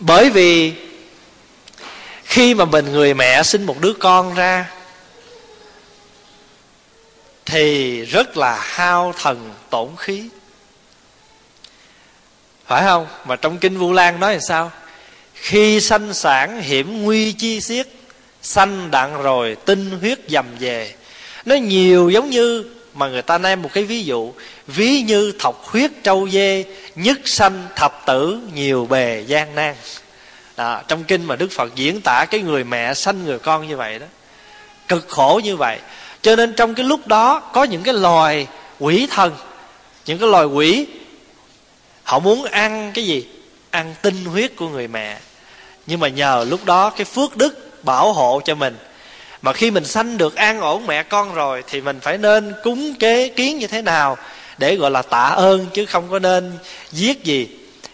[0.00, 0.72] Bởi vì
[2.24, 4.70] khi mà mình người mẹ sinh một đứa con ra
[7.46, 10.28] thì rất là hao thần tổn khí
[12.66, 13.06] phải không?
[13.24, 14.70] Mà trong kinh vu lan nói là sao?
[15.34, 17.88] Khi sanh sản hiểm nguy chi xiết
[18.42, 20.94] sanh đặng rồi tinh huyết dầm về.
[21.44, 24.32] Nó nhiều giống như mà người ta nêm một cái ví dụ
[24.66, 29.74] ví như thọc huyết trâu dê nhất sanh thập tử nhiều bề gian nan.
[30.56, 33.76] Đó, trong kinh mà đức phật diễn tả cái người mẹ sanh người con như
[33.76, 34.06] vậy đó
[34.88, 35.78] cực khổ như vậy.
[36.22, 38.46] Cho nên trong cái lúc đó có những cái loài
[38.78, 39.32] quỷ thần
[40.06, 40.86] những cái loài quỷ
[42.04, 43.26] họ muốn ăn cái gì?
[43.70, 45.18] Ăn tinh huyết của người mẹ.
[45.86, 48.76] Nhưng mà nhờ lúc đó cái phước đức bảo hộ cho mình.
[49.42, 52.94] Mà khi mình sanh được an ổn mẹ con rồi thì mình phải nên cúng
[52.94, 54.16] kế kiến như thế nào
[54.58, 56.52] để gọi là tạ ơn chứ không có nên
[56.92, 57.48] giết gì?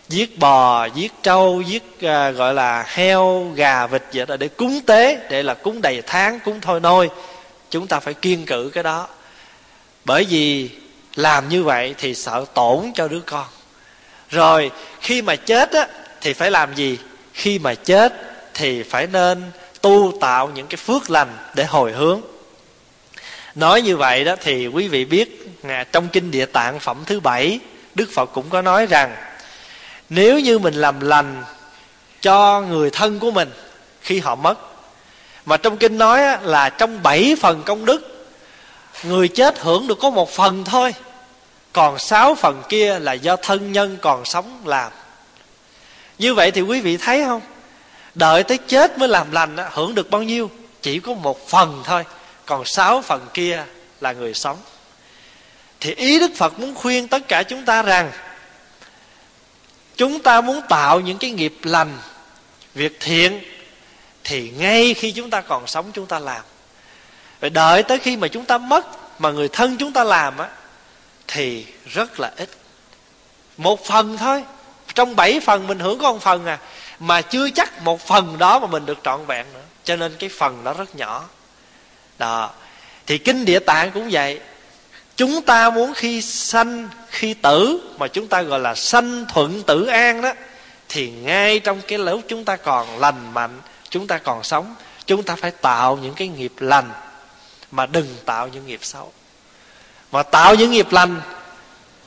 [0.08, 4.80] Giết bò giết trâu giết uh, gọi là heo gà vịt vậy đó để cúng
[4.86, 7.10] tế để là cúng đầy tháng cúng thôi nôi.
[7.70, 9.08] Chúng ta phải kiên cử cái đó.
[10.04, 10.70] Bởi vì
[11.14, 13.46] làm như vậy thì sợ tổn cho đứa con
[14.30, 15.86] rồi, khi mà chết á,
[16.20, 16.98] thì phải làm gì?
[17.32, 18.12] Khi mà chết
[18.54, 19.42] thì phải nên
[19.80, 22.20] tu tạo những cái phước lành để hồi hướng.
[23.54, 25.48] Nói như vậy đó thì quý vị biết
[25.92, 27.58] trong kinh địa tạng phẩm thứ bảy,
[27.94, 29.16] đức phật cũng có nói rằng,
[30.08, 31.44] nếu như mình làm lành
[32.22, 33.50] cho người thân của mình
[34.00, 34.58] khi họ mất.
[35.46, 38.26] Mà trong kinh nói là trong bảy phần công đức,
[39.04, 40.94] người chết hưởng được có một phần thôi
[41.72, 44.92] còn sáu phần kia là do thân nhân còn sống làm.
[46.18, 47.40] Như vậy thì quý vị thấy không?
[48.14, 50.50] Đợi tới chết mới làm lành hưởng được bao nhiêu?
[50.82, 52.04] Chỉ có một phần thôi.
[52.46, 53.64] Còn sáu phần kia
[54.00, 54.58] là người sống.
[55.80, 58.12] Thì ý đức phật muốn khuyên tất cả chúng ta rằng,
[59.96, 61.98] chúng ta muốn tạo những cái nghiệp lành,
[62.74, 63.40] việc thiện,
[64.24, 66.42] thì ngay khi chúng ta còn sống chúng ta làm.
[67.40, 68.86] Phải đợi tới khi mà chúng ta mất
[69.20, 70.48] mà người thân chúng ta làm á
[71.32, 72.48] thì rất là ít.
[73.56, 74.44] Một phần thôi.
[74.94, 76.58] Trong bảy phần mình hưởng có một phần à.
[76.98, 79.62] Mà chưa chắc một phần đó mà mình được trọn vẹn nữa.
[79.84, 81.28] Cho nên cái phần đó rất nhỏ.
[82.18, 82.50] Đó.
[83.06, 84.40] Thì kinh địa tạng cũng vậy.
[85.16, 89.86] Chúng ta muốn khi sanh, khi tử, mà chúng ta gọi là sanh thuận tử
[89.86, 90.32] an đó,
[90.88, 94.74] thì ngay trong cái lúc chúng ta còn lành mạnh, chúng ta còn sống,
[95.06, 96.90] chúng ta phải tạo những cái nghiệp lành,
[97.70, 99.12] mà đừng tạo những nghiệp xấu
[100.12, 101.20] mà tạo những nghiệp lành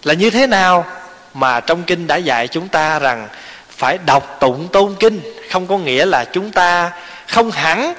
[0.03, 0.85] là như thế nào
[1.33, 3.27] mà trong kinh đã dạy chúng ta rằng
[3.69, 5.21] phải đọc tụng tôn kinh.
[5.51, 6.91] Không có nghĩa là chúng ta
[7.27, 7.93] không hẳn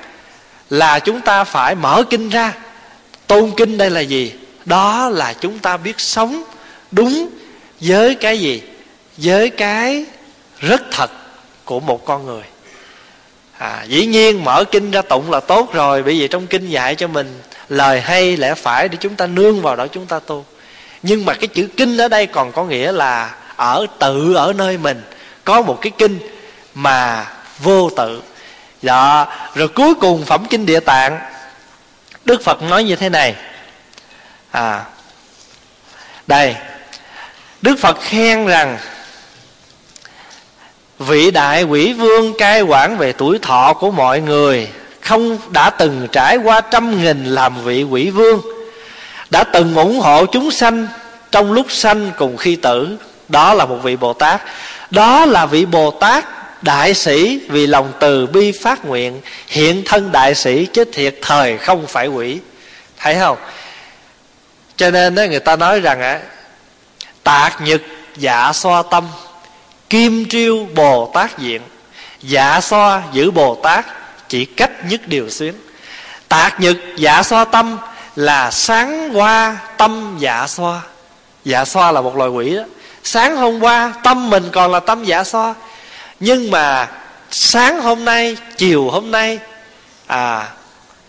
[0.71, 2.53] là chúng ta phải mở kinh ra.
[3.27, 4.33] Tôn kinh đây là gì?
[4.65, 6.45] Đó là chúng ta biết sống
[6.91, 7.29] đúng
[7.81, 8.63] với cái gì?
[9.17, 10.05] Với cái
[10.59, 11.11] rất thật
[11.65, 12.43] của một con người.
[13.59, 16.03] À, dĩ nhiên mở kinh ra tụng là tốt rồi.
[16.03, 19.63] Bởi vì trong kinh dạy cho mình lời hay lẽ phải để chúng ta nương
[19.63, 20.45] vào đó chúng ta tu.
[21.03, 24.79] Nhưng mà cái chữ kinh ở đây còn có nghĩa là ở tự, ở nơi
[24.79, 25.03] mình.
[25.45, 26.19] Có một cái kinh
[26.75, 27.27] mà
[27.59, 28.23] vô tự.
[28.83, 31.21] Đó rồi cuối cùng phẩm kinh địa tạng,
[32.25, 33.35] đức phật nói như thế này.
[34.51, 34.85] À
[36.27, 36.57] đây,
[37.63, 38.79] đức phật khen rằng,
[40.99, 44.69] vị đại quỷ vương cai quản về tuổi thọ của mọi người
[45.05, 48.41] không đã từng trải qua trăm nghìn làm vị quỷ vương
[49.31, 50.87] đã từng ủng hộ chúng sanh
[51.31, 52.97] trong lúc sanh cùng khi tử.
[53.29, 54.43] Đó là một vị bồ tát.
[54.91, 56.25] Đó là vị bồ tát
[56.63, 61.59] đại sĩ vì lòng từ bi phát nguyện hiện thân đại sĩ chứ thiệt thời
[61.59, 62.39] không phải quỷ.
[62.99, 63.39] Thấy không?
[64.77, 66.21] Cho nên đó, người ta nói rằng á
[67.23, 67.83] tạc nhật
[68.17, 69.09] dạ xoa tâm
[69.91, 71.63] kim triêu bồ tát diện.
[72.23, 73.87] Dạ xoa giữ bồ tát
[74.29, 75.55] chỉ cách nhất điều xuyến.
[76.29, 77.79] Tạc nhật dạ xoa tâm
[78.17, 80.81] là sáng qua tâm dạ xoa.
[81.45, 82.63] Dạ xoa là một loài quỷ đó.
[83.03, 85.55] Sáng hôm qua tâm mình còn là tâm dạ xoa.
[86.21, 86.89] Nhưng mà
[87.31, 89.39] sáng hôm nay, chiều hôm nay
[90.07, 90.49] à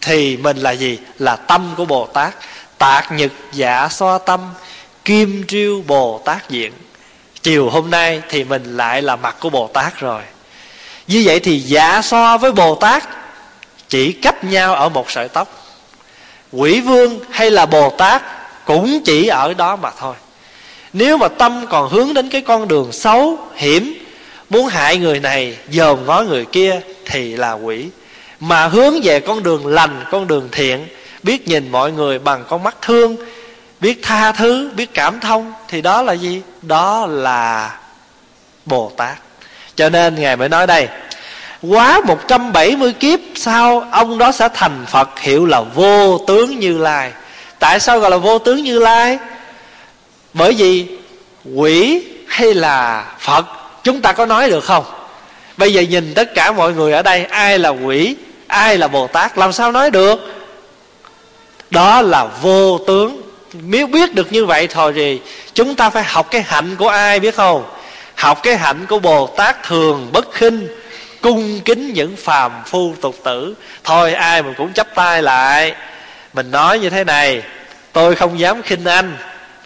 [0.01, 0.99] thì mình là gì?
[1.19, 2.34] Là tâm của bồ tát.
[2.78, 4.54] Tạc nhật dạ xoa tâm,
[5.06, 6.73] kim triêu bồ tát diện.
[7.41, 10.21] Chiều hôm nay thì mình lại là mặt của bồ tát rồi
[11.07, 13.03] như vậy thì dạ so với bồ tát,
[13.89, 15.47] chỉ cách nhau ở một sợi tóc.
[16.51, 18.21] Quỷ vương hay là bồ tát
[18.65, 20.15] cũng chỉ ở đó mà thôi.
[20.93, 24.05] Nếu mà tâm còn hướng đến cái con đường xấu, hiểm,
[24.49, 27.89] muốn hại người này dòm ngó người kia thì là quỷ.
[28.39, 30.87] Mà hướng về con đường lành, con đường thiện,
[31.23, 33.15] biết nhìn mọi người bằng con mắt thương,
[33.79, 36.41] biết tha thứ, biết cảm thông, thì đó là gì?
[36.61, 37.77] Đó là
[38.65, 39.17] bồ tát
[39.75, 40.88] cho nên ngài mới nói đây,
[41.61, 45.19] quá 170 kiếp sau, ông đó sẽ thành Phật.
[45.19, 47.11] Hiệu là vô tướng Như Lai.
[47.59, 49.17] Tại sao gọi là vô tướng Như Lai?
[50.33, 50.88] Bởi vì
[51.55, 53.45] quỷ hay là Phật,
[53.83, 54.83] Chúng ta có nói được không?
[55.57, 58.15] Bây giờ nhìn tất cả mọi người ở đây, Ai là quỷ,
[58.47, 60.19] Ai là Bồ Tát, Làm sao nói được?
[61.69, 63.21] Đó là vô tướng.
[63.53, 65.21] Nếu biết được như vậy thôi thì
[65.53, 67.63] Chúng ta phải học cái hạnh của ai biết không?
[68.17, 70.67] Học cái hạnh của Bồ Tát thường bất khinh,
[71.21, 73.56] cung kính những phàm phu tục tử.
[73.84, 75.75] Thôi ai mình cũng chấp tay lại.
[76.34, 77.43] Mình nói như thế này,
[77.93, 79.17] tôi không dám khinh anh,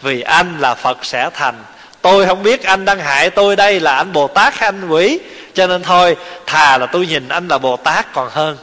[0.02, 1.54] vì anh là phật sẽ thành.
[2.02, 5.20] Tôi không biết anh đang hại tôi đây là anh bồ tát hay anh quỷ.
[5.54, 8.56] Cho nên thôi, thà là tôi nhìn anh là bồ tát còn hơn.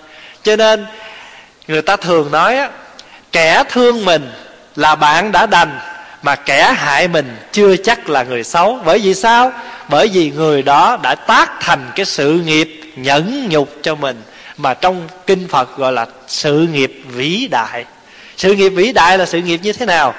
[0.44, 0.86] Cho nên,
[1.68, 2.60] người ta thường nói
[3.32, 4.32] kẻ thương mình
[4.76, 5.80] là bạn đã đành
[6.22, 8.80] mà kẻ hại mình chưa chắc là người xấu.
[8.86, 9.52] Bởi vì sao?
[9.90, 14.22] Bởi vì người đó đã tác thành cái sự nghiệp nhẫn nhục cho mình,
[14.58, 17.86] mà trong kinh phật gọi là sự nghiệp vĩ đại.
[18.38, 20.14] Sự nghiệp vĩ đại là sự nghiệp như thế nào?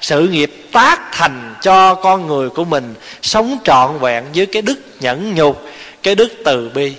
[0.00, 4.80] Sự nghiệp tác thành cho con người của mình sống trọn vẹn với cái đức
[5.00, 5.62] nhẫn nhục,
[6.02, 6.92] cái đức từ bi.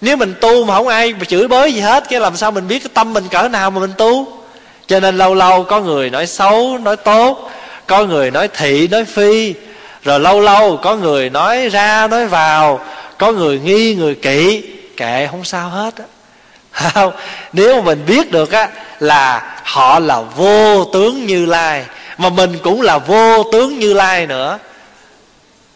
[0.00, 2.68] Nếu mình tu mà không ai mà chửi bới gì hết, cái làm sao mình
[2.68, 4.38] biết cái tâm mình cỡ nào mà mình tu?
[4.86, 7.50] Cho nên lâu lâu có người nói xấu, nói tốt
[7.90, 9.54] có người nói thị, nói phi,
[10.02, 12.84] rồi lâu lâu có người nói ra, nói vào.
[13.18, 14.62] Có người nghi, người kỵ,
[14.96, 16.04] kệ không sao hết á.
[16.90, 17.12] Không?
[17.52, 18.68] Nếu mà mình biết được á,
[19.00, 21.84] là họ là vô tướng như lai,
[22.18, 24.58] mà mình cũng là vô tướng như lai nữa,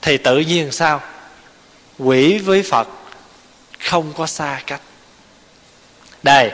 [0.03, 1.00] thì tự nhiên sao?
[1.98, 2.88] Quỷ với phật
[3.85, 4.81] không có xa cách.
[6.22, 6.50] Đây,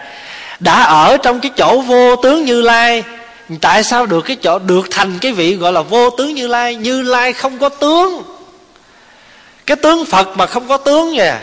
[0.60, 3.02] đã ở trong cái chỗ vô tướng như lai
[3.58, 6.74] tại sao được cái chỗ được thành cái vị gọi là vô tướng như lai?
[6.74, 8.22] Như lai không có tướng.
[9.66, 11.40] Cái tướng phật mà không có tướng nha.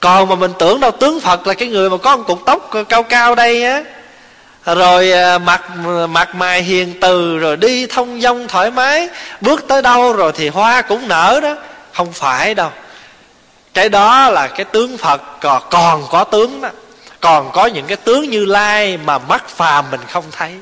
[0.00, 2.70] Còn mà mình tưởng đâu, tướng phật là cái người mà có một cục tóc
[2.88, 3.82] cao cao đây á.
[4.64, 5.62] Rồi à, mặt
[6.10, 9.08] mặt mày hiền từ, rồi đi thông dong thoải mái.
[9.40, 11.56] Bước tới đâu rồi thì hoa cũng nở đó.
[11.92, 12.70] Không phải đâu.
[13.74, 16.68] Cái đó là cái tướng phật còn còn có tướng đó.
[17.20, 20.52] Còn có những cái tướng như lai mà mắt phàm mình không thấy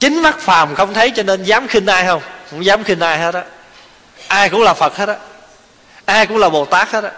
[0.00, 2.22] chính mắt phàm không thấy cho nên dám khinh ai không?
[2.50, 3.44] Không dám khinh ai hết á.
[4.28, 5.16] Ai cũng là phật hết á.
[6.04, 7.10] Ai cũng là bồ tát hết á.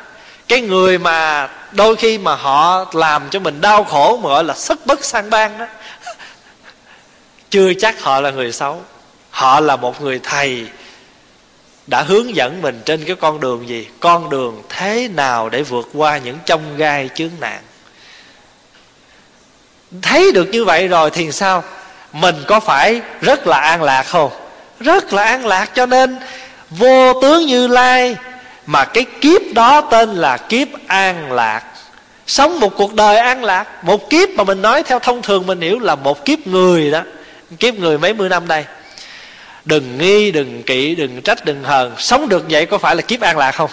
[0.49, 4.55] Cái người mà đôi khi mà họ làm cho mình đau khổ mà gọi là
[4.55, 5.67] sức bất sang ban đó,
[7.51, 8.83] chưa chắc họ là người xấu.
[9.31, 10.67] Họ là một người thầy
[11.87, 13.89] đã hướng dẫn mình trên cái con đường gì?
[14.01, 17.63] Con đường thế nào để vượt qua những trong gai chướng nạn?
[20.03, 21.65] Thấy được như vậy rồi thì sao?
[22.13, 24.31] Mình có phải rất là an lạc không?
[24.81, 26.19] Rất là an lạc cho nên
[26.71, 28.17] vô tướng như lai,
[28.67, 31.63] mà cái kiếp đó tên là kiếp an lạc.
[32.27, 35.61] Sống một cuộc đời an lạc, một kiếp mà mình nói theo thông thường mình
[35.61, 37.03] hiểu là một kiếp người đó.
[37.59, 38.65] Kiếp người mấy mươi năm đây.
[39.65, 41.95] Đừng nghi, đừng kỵ, đừng trách, đừng hờn.
[41.99, 43.71] Sống được vậy có phải là kiếp an lạc không?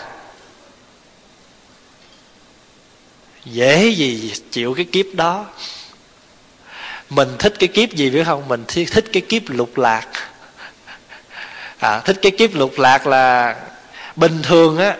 [3.45, 5.45] Dễ gì chịu cái kiếp đó
[7.10, 8.48] mình thích cái kiếp gì biết không?
[8.48, 10.08] Mình thích cái kiếp lục lạc.
[11.80, 13.56] À, thích cái kiếp lục lạc là
[14.15, 14.95] bình thường á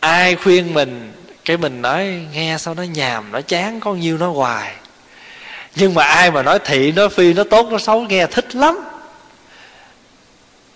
[0.00, 1.12] ai khuyên mình
[1.44, 4.74] cái mình nói nghe sao nó nhàm nó chán có nhiêu nó hoài.
[5.76, 8.78] Nhưng mà ai mà nói thị nói phi nó tốt nó xấu nghe thích lắm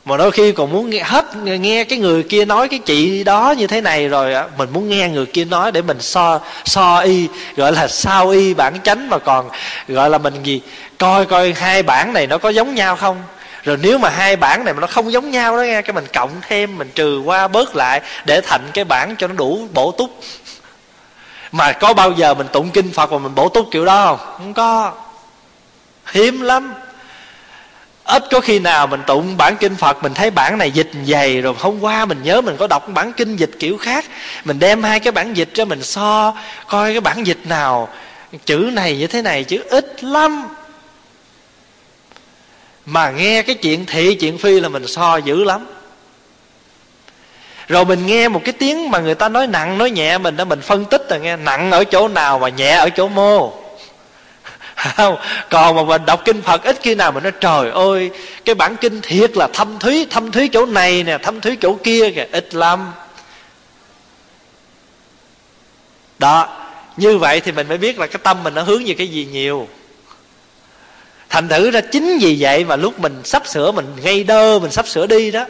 [0.08, 3.54] mà đôi khi còn muốn nghe hết, nghe cái người kia nói cái chị đó
[3.58, 7.28] như thế này rồi mình muốn nghe người kia nói để mình so so y,
[7.56, 9.48] gọi là sao y bản chánh mà còn,
[9.88, 10.60] gọi là mình gì,
[10.98, 13.22] coi coi hai bản này nó có giống nhau không?
[13.64, 16.06] Rồi nếu mà hai bản này mà nó không giống nhau đó nghe, cái mình
[16.12, 19.92] cộng thêm, mình trừ qua bớt lại để thành cái bản cho nó đủ bổ
[19.92, 20.20] túc.
[21.52, 24.34] Mà có bao giờ mình tụng kinh phật mà mình bổ túc kiểu đó không?
[24.38, 24.92] Không có.
[26.12, 26.74] Hiếm lắm
[28.08, 31.40] ít có khi nào mình tụng bản kinh phật, mình thấy bản này dịch dày
[31.40, 34.04] rồi, hôm qua mình nhớ mình có đọc bản kinh dịch kiểu khác.
[34.44, 36.34] Mình đem hai cái bản dịch cho mình so,
[36.68, 37.88] coi cái bản dịch nào
[38.46, 40.48] chữ này như thế này, chữ ít lắm.
[42.86, 45.66] Mà nghe cái chuyện thị, chuyện phi là mình so dữ lắm.
[47.68, 50.44] Rồi mình nghe một cái tiếng mà người ta nói nặng, nói nhẹ mình đó,
[50.44, 53.67] mình phân tích rồi nghe, nặng ở chỗ nào mà nhẹ ở chỗ mô
[54.78, 55.16] không,
[55.50, 58.10] còn mà mình đọc kinh phật ít khi nào mình nói, trời ơi,
[58.44, 61.78] cái bản kinh thiệt là thâm thúy thâm thúy chỗ này nè, thâm thúy chỗ
[61.84, 62.92] kia kìa, ít lắm.
[66.18, 66.48] Đó,
[66.96, 69.28] như vậy thì mình mới biết là cái tâm mình nó hướng về cái gì
[69.32, 69.68] nhiều.
[71.28, 74.70] Thành thử ra chính vì vậy mà lúc mình sắp sửa, mình ngây đơ, mình
[74.70, 75.46] sắp sửa đi đó,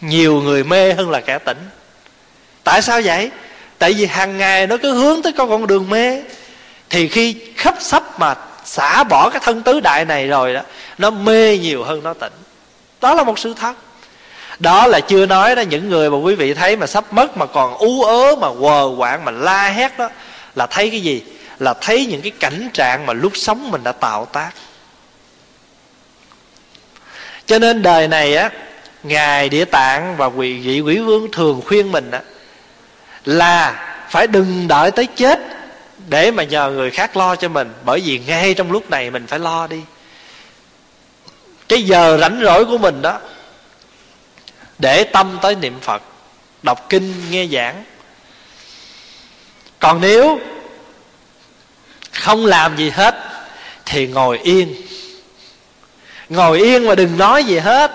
[0.00, 1.58] nhiều người mê hơn là kẻ tỉnh.
[2.64, 3.30] Tại sao vậy?
[3.78, 6.22] Tại vì hàng ngày nó cứ hướng tới con đường mê
[6.90, 10.60] thì khi khắp sắp mà xả bỏ cái thân tứ đại này rồi đó,
[10.98, 12.32] nó mê nhiều hơn nó tỉnh.
[13.00, 13.74] Đó là một sự thật.
[14.58, 17.46] Đó là chưa nói đó, những người mà quý vị thấy mà sắp mất, mà
[17.46, 20.08] còn ú ớ, mà quờ quạng, mà la hét đó,
[20.54, 21.22] là thấy cái gì?
[21.58, 24.50] Là thấy những cái cảnh trạng mà lúc sống mình đã tạo tác.
[27.46, 28.50] Cho nên đời này á,
[29.02, 32.20] ngài địa tạng và vị vị quỷ vương thường khuyên mình á,
[33.24, 35.40] là phải đừng đợi tới chết
[36.10, 37.72] để mà nhờ người khác lo cho mình.
[37.84, 39.80] Bởi vì ngay trong lúc này mình phải lo đi.
[41.68, 43.18] Cái giờ rảnh rỗi của mình đó,
[44.78, 46.02] để tâm tới niệm phật,
[46.62, 47.84] đọc kinh, nghe giảng.
[49.78, 50.40] Còn nếu
[52.12, 53.14] không làm gì hết,
[53.86, 54.74] thì ngồi yên.
[56.28, 57.92] Ngồi yên mà đừng nói gì hết.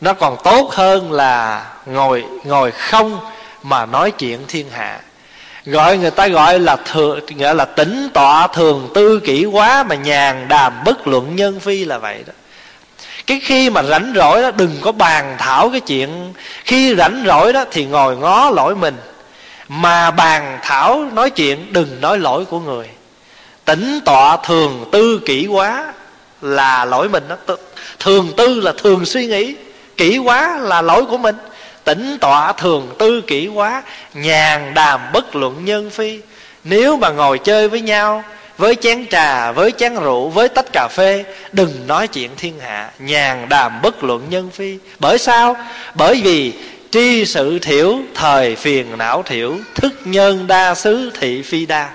[0.00, 3.20] Nó còn tốt hơn là ngồi ngồi không
[3.62, 5.00] mà nói chuyện thiên hạ
[5.66, 9.94] gọi người ta gọi là thường nghĩa là tỉnh tọa thường tư kỹ quá mà
[9.94, 12.32] nhàn đàm bất luận nhân phi là vậy đó.
[13.26, 16.32] Cái khi mà rảnh rỗi đó, đừng có bàn thảo cái chuyện.
[16.64, 18.96] Khi rảnh rỗi đó thì ngồi ngó lỗi mình.
[19.68, 22.88] Mà bàn thảo nói chuyện, đừng nói lỗi của người.
[23.64, 25.92] Tỉnh tọa thường tư kỹ quá
[26.42, 27.56] là lỗi mình đó.
[28.00, 29.54] Thường tư là thường suy nghĩ
[29.96, 31.36] kỹ quá là lỗi của mình
[31.84, 33.82] tỉnh tọa thường tư kỷ quá,
[34.14, 36.20] nhàn đàm bất luận nhân phi.
[36.64, 38.24] Nếu mà ngồi chơi với nhau,
[38.58, 42.90] với chén trà, với chén rượu, với tách cà phê, đừng nói chuyện thiên hạ,
[42.98, 44.78] nhàn đàm bất luận nhân phi.
[44.98, 45.56] Bởi sao?
[45.94, 46.52] Bởi vì
[46.90, 51.90] tri sự thiểu, thời phiền não thiểu, thức nhân đa xứ thị phi đa.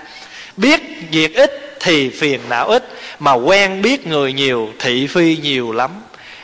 [0.57, 0.81] Biết
[1.11, 2.83] việc ít thì phiền não ít,
[3.19, 5.91] mà quen biết người nhiều thị phi nhiều lắm.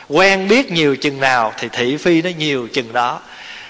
[0.08, 3.20] Quen biết nhiều chừng nào thì thị phi nó nhiều chừng đó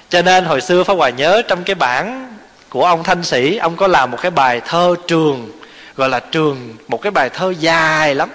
[0.09, 2.37] cho nên hồi xưa pháp hòa nhớ trong cái bản
[2.69, 5.51] của ông thanh sĩ, ông có làm một cái bài thơ trường,
[5.97, 8.29] gọi là trường, một cái bài thơ dài lắm.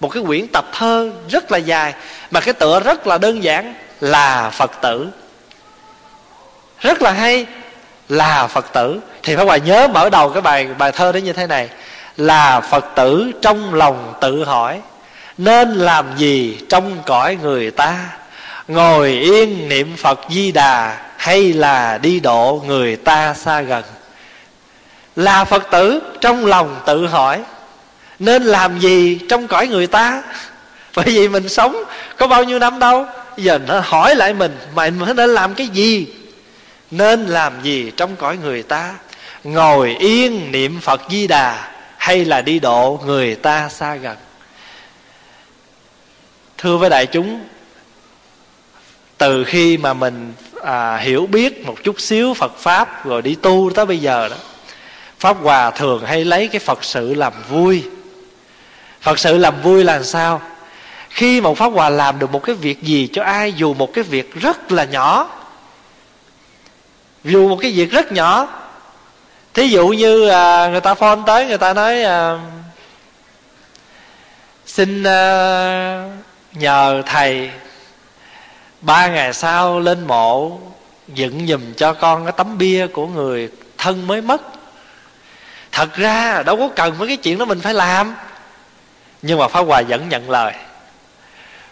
[0.00, 1.94] Một cái quyển tập thơ rất là dài,
[2.30, 5.08] mà cái tựa rất là đơn giản, là phật tử.
[6.80, 7.46] Rất là hay,
[8.08, 9.00] là phật tử.
[9.22, 11.68] Thì pháp hòa nhớ mở đầu cái bài bài thơ đó như thế này,
[12.16, 14.80] là phật tử trong lòng tự hỏi,
[15.38, 17.98] nên làm gì trong cõi người ta?
[18.68, 23.84] Ngồi yên niệm phật di đà hay là đi độ người ta xa gần?
[25.16, 27.42] Là phật tử trong lòng tự hỏi,
[28.18, 30.22] nên làm gì trong cõi người ta?
[30.96, 31.84] Bởi vì mình sống
[32.16, 33.06] có bao nhiêu năm đâu,
[33.36, 36.06] giờ nó hỏi lại mình mình nên làm cái gì?
[36.90, 38.94] Nên làm gì trong cõi người ta?
[39.44, 44.16] Ngồi yên niệm phật di đà hay là đi độ người ta xa gần?
[46.58, 47.40] Thưa với đại chúng,
[49.18, 50.34] từ khi mà mình
[50.64, 54.36] à, hiểu biết một chút xíu phật pháp rồi đi tu tới bây giờ đó.
[55.18, 57.84] Pháp hòa thường hay lấy cái phật sự làm vui.
[59.00, 60.40] Phật sự làm vui là sao?
[61.10, 64.04] Khi một pháp hòa làm được một cái việc gì cho ai dù một cái
[64.04, 65.30] việc rất là nhỏ
[67.24, 68.48] dù một cái việc rất nhỏ
[69.54, 72.38] thí dụ như à, người ta phone tới người ta nói à,
[74.66, 76.08] xin à,
[76.52, 77.50] nhờ thầy
[78.84, 80.58] ba ngày sau lên mộ
[81.08, 84.42] dựng giùm cho con cái tấm bia của người thân mới mất.
[85.72, 88.14] Thật ra đâu có cần mấy cái chuyện đó mình phải làm.
[89.22, 90.52] Nhưng mà pháp hòa vẫn nhận lời.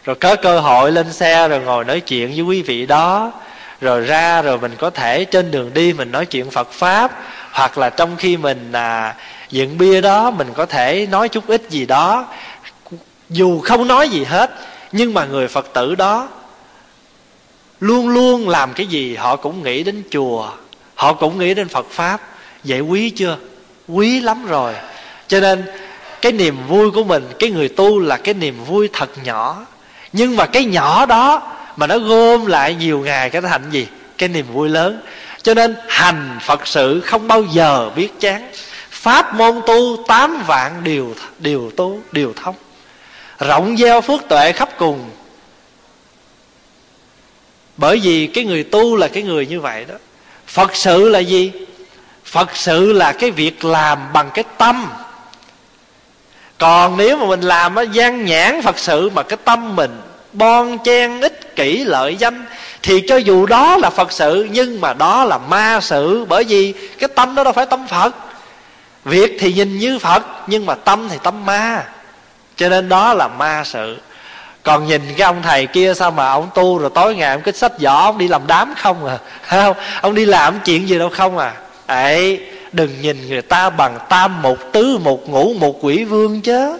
[0.05, 3.33] Rồi có cơ hội lên xe rồi ngồi nói chuyện với quý vị đó.
[3.81, 7.13] Rồi ra rồi mình có thể trên đường đi mình nói chuyện phật pháp.
[7.53, 9.15] Hoặc là trong khi mình à,
[9.51, 12.27] dựng bia đó mình có thể nói chút ít gì đó.
[13.29, 14.51] Dù không nói gì hết
[14.93, 16.29] nhưng mà người phật tử đó
[17.83, 20.51] luôn luôn làm cái gì họ cũng nghĩ đến chùa,
[20.95, 22.21] họ cũng nghĩ đến phật pháp.
[22.65, 23.37] Vậy quý chưa?
[23.89, 24.75] Quý lắm rồi.
[25.29, 25.65] Cho nên
[26.21, 29.67] cái niềm vui của mình, cái người tu là cái niềm vui thật nhỏ.
[30.13, 33.87] Nhưng mà cái nhỏ đó mà nó gom lại nhiều ngày, cái thành gì?
[34.19, 35.01] Cái niềm vui lớn.
[35.43, 38.51] Cho nên hành phật sự không bao giờ biết chán.
[38.91, 42.55] Pháp môn tu tám vạn điều điều tu, điều thông.
[43.39, 45.11] Rộng gieo phước tuệ khắp cùng
[47.77, 49.95] bởi vì cái người tu là cái người như vậy đó.
[50.47, 51.53] Phật sự là gì?
[52.25, 54.87] Phật sự là cái việc làm bằng cái tâm.
[56.59, 60.01] Còn nếu mà mình làm á, gian nhãn phật sự mà cái tâm mình
[60.33, 62.45] bon chen, ích kỷ, lợi danh,
[62.83, 66.25] thì cho dù đó là phật sự, nhưng mà đó là ma sự.
[66.29, 68.15] Bởi vì cái tâm đó đâu phải tâm phật.
[69.05, 71.85] Việc thì nhìn như phật, nhưng mà tâm thì tâm ma.
[72.57, 73.97] Cho nên đó là ma sự
[74.63, 77.53] còn nhìn cái ông thầy kia sao mà ông tu rồi tối ngày ông cứ
[77.53, 79.19] sách vỏ ông đi làm đám không à?
[79.43, 79.77] Không?
[80.01, 81.53] Ông đi làm chuyện gì đâu không à?
[81.87, 82.41] Ấy,
[82.73, 86.79] đừng nhìn người ta bằng tam một tứ một ngũ một quỷ vương chứ.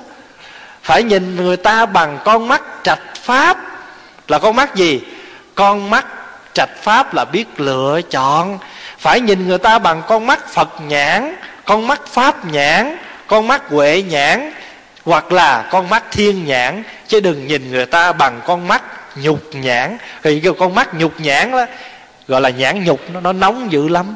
[0.83, 3.57] Phải nhìn người ta bằng con mắt trạch pháp.
[4.29, 5.01] Là con mắt gì?
[5.55, 6.07] Con mắt
[6.55, 8.59] trạch pháp là biết lựa chọn.
[8.99, 13.63] Phải nhìn người ta bằng con mắt phật nhãn, con mắt pháp nhãn, con mắt
[13.69, 14.53] huệ nhãn
[15.05, 18.83] hoặc là con mắt thiên nhãn chứ đừng nhìn người ta bằng con mắt
[19.17, 19.99] nhục nhãn.
[20.23, 21.67] Thì kêu con mắt nhục nhãn đó
[22.29, 24.15] gọi là nhãn nhục nó, nó nóng dữ lắm.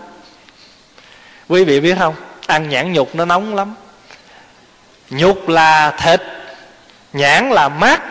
[1.48, 2.14] Quý vị biết không?
[2.46, 3.74] Ăn nhãn nhục nó nóng lắm.
[5.10, 6.22] Nhục là thịt
[7.12, 8.02] nhãn là mắt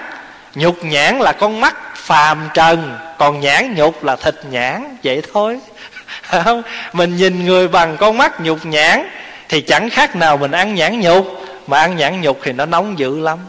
[0.56, 4.98] nhục nhãn là con mắt phàm trần còn nhãn nhục là thịt nhãn.
[5.04, 5.60] Vậy thôi.
[6.22, 6.64] Không
[6.94, 9.10] mình nhìn người bằng con mắt nhục nhãn
[9.50, 13.00] thì chẳng khác nào mình ăn nhãn nhục mà ăn nhãn nhục thì nó nóng
[13.00, 13.40] dữ lắm.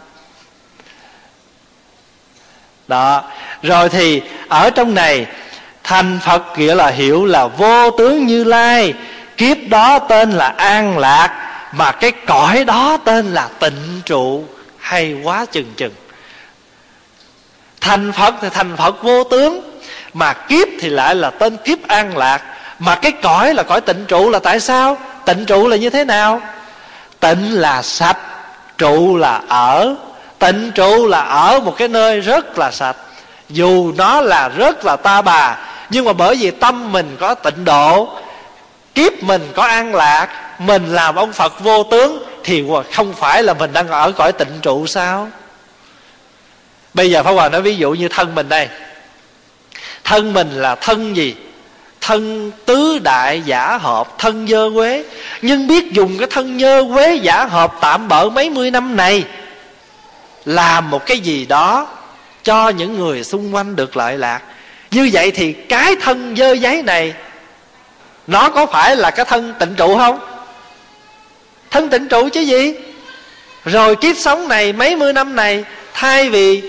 [2.89, 3.23] Đó.
[3.63, 5.27] Rồi thì ở trong này,
[5.85, 8.95] thành phật nghĩa là hiểu là vô tướng như lai,
[9.37, 14.45] kiếp đó tên là an lạc, mà cái cõi đó tên là tịnh trụ.
[14.79, 15.95] Hay quá chừng chừng.
[17.81, 19.81] Thành phật thì thành phật vô tướng,
[20.13, 22.43] mà kiếp thì lại là tên kiếp an lạc.
[22.79, 24.99] Mà cái cõi là cõi tịnh trụ là tại sao?
[25.27, 26.41] Tịnh trụ là như thế nào?
[27.21, 28.19] Tịnh là sạch,
[28.79, 29.95] trụ là ở.
[30.39, 32.97] Tịnh trụ là ở một cái nơi rất là sạch.
[33.49, 35.57] Dù nó là rất là ta bà,
[35.91, 38.19] nhưng mà bởi vì tâm mình có tịnh độ,
[38.95, 43.55] kiếp mình có an lạc, mình làm ông phật vô tướng, thì không phải là
[43.55, 45.29] mình đang ở cõi tịnh trụ sao?
[46.95, 48.69] Bây giờ pháp hòa nói ví dụ như thân mình đây.
[50.05, 51.35] Thân mình là thân gì?
[52.01, 55.05] Thân tứ đại giả hợp, thân dơ quế.
[55.43, 59.25] Nhưng biết dùng cái thân nhơ quế giả hợp tạm bỡ mấy mươi năm này
[60.45, 61.87] làm một cái gì đó
[62.45, 64.41] cho những người xung quanh được lợi lạc.
[64.91, 67.15] Như vậy thì cái thân dơ giấy này,
[68.27, 70.19] nó có phải là cái thân tịnh trụ không?
[71.71, 72.75] Thân tịnh trụ chứ gì?
[73.65, 76.63] Rồi kiếp sống này, mấy mươi năm này, thay vì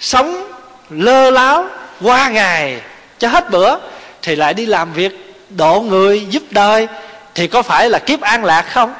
[0.00, 0.52] sống
[0.90, 1.66] lơ láo,
[2.00, 2.80] qua ngày
[3.18, 3.76] cho hết bữa
[4.22, 6.88] thì lại đi làm việc độ người giúp đời,
[7.34, 8.94] thì có phải là kiếp an lạc không?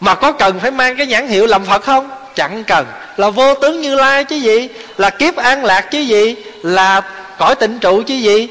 [0.00, 2.10] Mà có cần phải mang cái nhãn hiệu làm phật không?
[2.34, 2.86] Chẳng cần.
[3.16, 4.68] Là vô tướng như lai chứ gì?
[4.96, 6.36] Là kiếp an lạc chứ gì?
[6.62, 7.02] Là
[7.38, 8.48] cõi tịnh trụ chứ gì?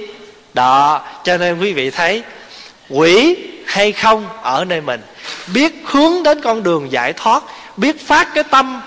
[0.53, 2.23] Đó, cho nên quý vị thấy,
[2.89, 5.01] quỷ hay không ở nơi mình,
[5.53, 7.43] biết hướng đến con đường giải thoát,
[7.77, 8.81] biết phát cái tâm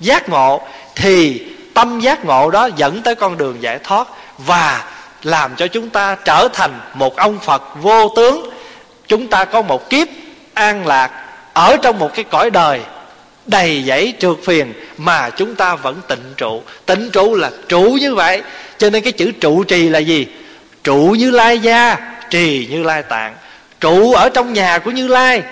[0.00, 0.60] giác ngộ,
[0.94, 1.42] thì
[1.74, 4.08] tâm giác ngộ đó dẫn tới con đường giải thoát
[4.38, 4.84] và
[5.22, 8.50] làm cho chúng ta trở thành một ông phật vô tướng.
[9.08, 10.08] Chúng ta có một kiếp
[10.54, 11.10] an lạc
[11.52, 12.80] ở trong một cái cõi đời
[13.46, 16.62] đầy dẫy trượt phiền mà chúng ta vẫn tịnh trụ.
[16.86, 18.42] Tịnh trụ là trụ như vậy.
[18.78, 20.26] Cho nên cái chữ trụ trì là gì?
[20.84, 21.96] Trụ như lai gia,
[22.30, 23.34] trì như lai tạng.
[23.80, 25.42] Trụ ở trong nhà của như lai,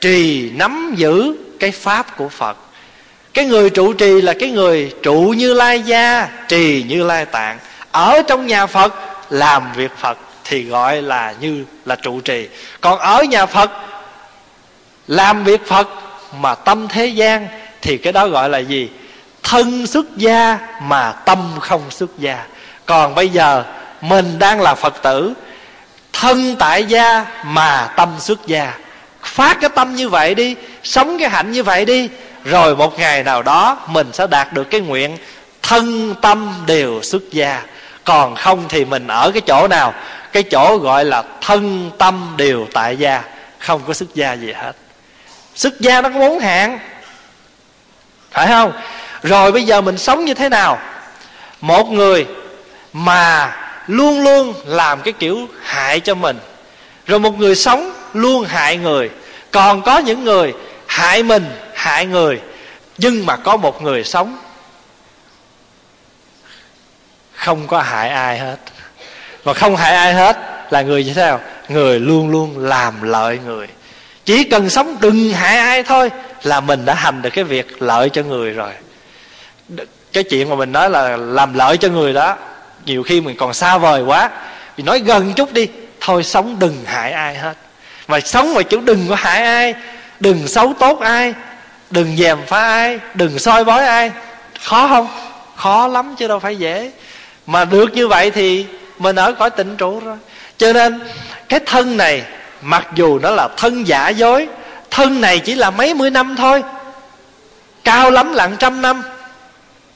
[0.00, 2.56] trì nắm giữ cái pháp của phật.
[3.34, 7.58] Cái người trụ trì là cái người trụ như lai gia, trì như lai tạng.
[7.92, 8.94] Ở trong nhà phật
[9.32, 12.48] làm việc phật thì gọi là như là trụ trì.
[12.80, 13.70] Còn ở nhà phật,
[15.08, 15.88] làm việc phật
[16.38, 17.48] mà tâm thế gian
[17.82, 18.88] thì cái đó gọi là gì?
[19.42, 22.44] Thân xuất gia mà tâm không xuất gia.
[22.86, 23.64] Còn bây giờ
[24.00, 25.32] mình đang là phật tử,
[26.12, 28.72] thân tại gia mà tâm xuất gia.
[29.22, 32.08] Phát cái tâm như vậy đi, sống cái hạnh như vậy đi,
[32.44, 35.16] rồi một ngày nào đó mình sẽ đạt được cái nguyện
[35.62, 37.62] thân tâm đều xuất gia
[38.04, 39.94] còn không thì mình ở cái chỗ nào?
[40.32, 43.22] Cái chỗ gọi là thân tâm đều tại gia.
[43.58, 44.72] Không có xuất gia gì hết.
[45.54, 46.78] Xuất gia nó có bốn hạn
[48.30, 48.72] phải không?
[49.22, 50.78] Rồi bây giờ mình sống như thế nào?
[51.60, 52.26] Một người
[52.92, 56.38] mà luôn luôn làm cái kiểu hại cho mình.
[57.06, 59.10] Rồi một người sống luôn hại người.
[59.50, 60.52] Còn có những người
[60.86, 61.44] hại mình,
[61.74, 62.40] hại người.
[62.98, 64.38] Nhưng mà có một người sống
[67.44, 68.56] không có hại ai hết.
[69.44, 70.38] Và không hại ai hết
[70.70, 71.40] là người như thế nào?
[71.68, 73.68] Người luôn luôn làm lợi người.
[74.24, 76.10] Chỉ cần sống đừng hại ai thôi
[76.42, 78.72] là mình đã hành được cái việc lợi cho người rồi.
[80.12, 82.36] Cái chuyện mà mình nói là làm lợi cho người đó,
[82.84, 84.30] nhiều khi mình còn xa vời quá.
[84.76, 85.68] Mình nói gần chút đi,
[86.00, 87.54] thôi sống đừng hại ai hết.
[88.08, 89.74] Mà sống mà chứ đừng có hại ai,
[90.20, 91.34] đừng xấu tốt ai,
[91.90, 94.10] đừng dèm phá ai, đừng soi bói ai,
[94.60, 95.08] khó không?
[95.56, 96.90] Khó lắm chứ đâu phải dễ
[97.46, 98.66] mà được như vậy thì
[98.98, 100.16] mình ở cõi tịnh trụ rồi.
[100.56, 101.00] Cho nên,
[101.48, 102.22] cái thân này,
[102.62, 104.48] mặc dù nó là thân giả dối,
[104.90, 106.62] thân này chỉ là mấy mươi năm thôi,
[107.84, 109.02] cao lắm là trăm năm.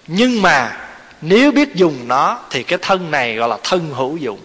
[0.06, 0.76] Nhưng mà,
[1.20, 4.40] nếu biết dùng nó, thì cái thân này gọi là thân hữu dụng.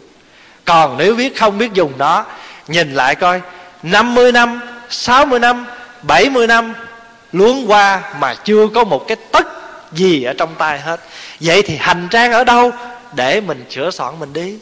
[0.66, 2.26] Còn nếu biết không biết dùng nó,
[2.68, 3.42] nhìn lại coi
[3.84, 5.66] 50 năm 60 năm
[6.02, 6.74] 70 năm,
[7.32, 9.48] luống qua mà chưa có một cái tất
[9.92, 11.00] gì ở trong tay hết.
[11.40, 12.72] Vậy thì hành trang ở đâu?
[13.14, 14.58] Để mình sửa soạn mình đi.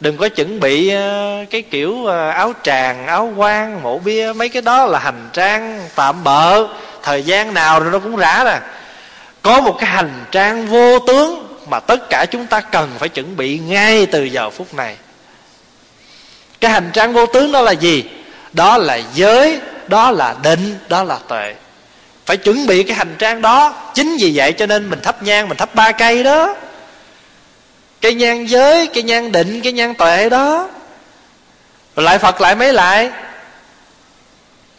[0.00, 4.48] Đừng có chuẩn bị ờ, cái kiểu ờ, áo tràng, áo quan mộ bia, mấy
[4.48, 6.66] cái đó là hành trang tạm bợ.
[7.02, 8.58] Thời gian nào rồi nó cũng rã nè
[9.42, 13.36] có một cái hành trang vô tướng mà tất cả chúng ta cần phải chuẩn
[13.36, 14.96] bị ngay từ giờ phút này.
[16.60, 18.04] Cái hành trang vô tướng đó là gì?
[18.52, 21.54] Đó là giới, đó là định, đó là tuệ.
[22.26, 23.74] Phải chuẩn bị cái hành trang đó.
[23.94, 26.54] Chính vì vậy cho nên mình thắp nhang, mình thắp ba cây đó
[28.00, 30.68] cái nhang giới, cái nhang định, cái nhang tuệ đó.
[31.96, 33.10] Rồi lại phật lại mấy lại?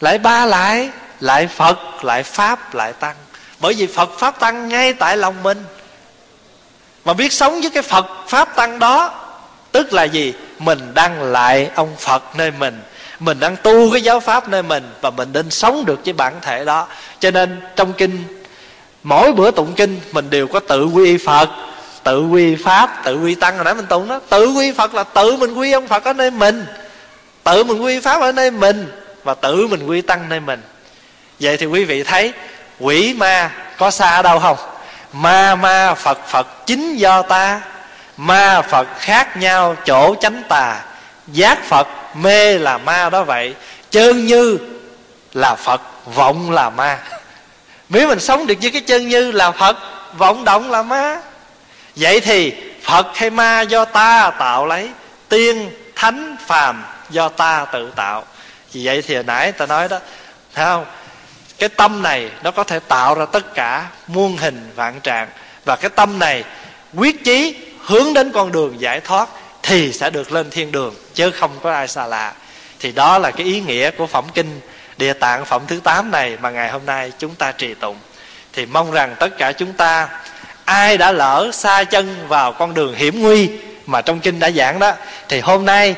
[0.00, 0.90] Lại ba lại
[1.22, 3.16] lại phật, lại pháp, lại tăng.
[3.60, 5.64] Bởi vì phật, pháp, tăng ngay tại lòng mình.
[7.04, 9.14] Mà biết sống với cái phật, pháp, tăng đó,
[9.72, 10.34] tức là gì?
[10.58, 12.82] Mình đang lại ông phật nơi mình.
[13.20, 16.34] Mình đang tu cái giáo pháp nơi mình và mình nên sống được với bản
[16.40, 16.86] thể đó.
[17.20, 18.24] Cho nên trong kinh,
[19.02, 21.48] mỗi bữa tụng kinh, mình đều có tự quy y phật
[22.04, 23.54] tự quy pháp, tự quy tăng.
[23.54, 26.12] Hồi nãy mình tụng đó, tự quy phật là tự mình quy ông phật ở
[26.12, 26.66] nơi mình.
[27.44, 28.92] Tự mình quy pháp ở nơi mình
[29.24, 30.62] và tự mình quy tăng nơi mình.
[31.40, 32.32] Vậy thì quý vị thấy,
[32.80, 34.56] quỷ ma có xa ở đâu không?
[35.12, 37.60] Ma ma, phật phật chính do ta.
[38.16, 40.80] Ma, phật khác nhau, chỗ chánh tà.
[41.26, 43.54] Giác phật mê là ma đó vậy.
[43.90, 44.58] Chơn như
[45.32, 45.80] là phật,
[46.14, 46.98] vọng là ma.
[47.88, 49.76] Nếu mình sống được với cái chân như là phật,
[50.18, 51.20] vọng động là ma
[51.96, 54.88] vậy thì phật hay ma do ta tạo lấy,
[55.28, 58.24] tiên thánh phàm do ta tự tạo.
[58.72, 59.98] Vì vậy thì hồi nãy ta nói đó,
[60.54, 60.84] thấy không?
[61.58, 65.28] Cái tâm này nó có thể tạo ra tất cả muôn hình vạn trạng.
[65.64, 66.44] Và cái tâm này
[66.94, 69.28] quyết chí hướng đến con đường giải thoát
[69.62, 72.32] thì sẽ được lên thiên đường, chứ không có ai xa lạ.
[72.80, 74.60] Thì đó là cái ý nghĩa của phẩm kinh
[74.98, 77.96] địa tạng phẩm thứ 8 này mà ngày hôm nay chúng ta trì tụng.
[78.52, 80.08] Thì mong rằng tất cả chúng ta
[80.64, 83.50] ai đã lỡ xa chân vào con đường hiểm nguy
[83.86, 84.92] mà trong kinh đã giảng đó,
[85.28, 85.94] thì hôm nay,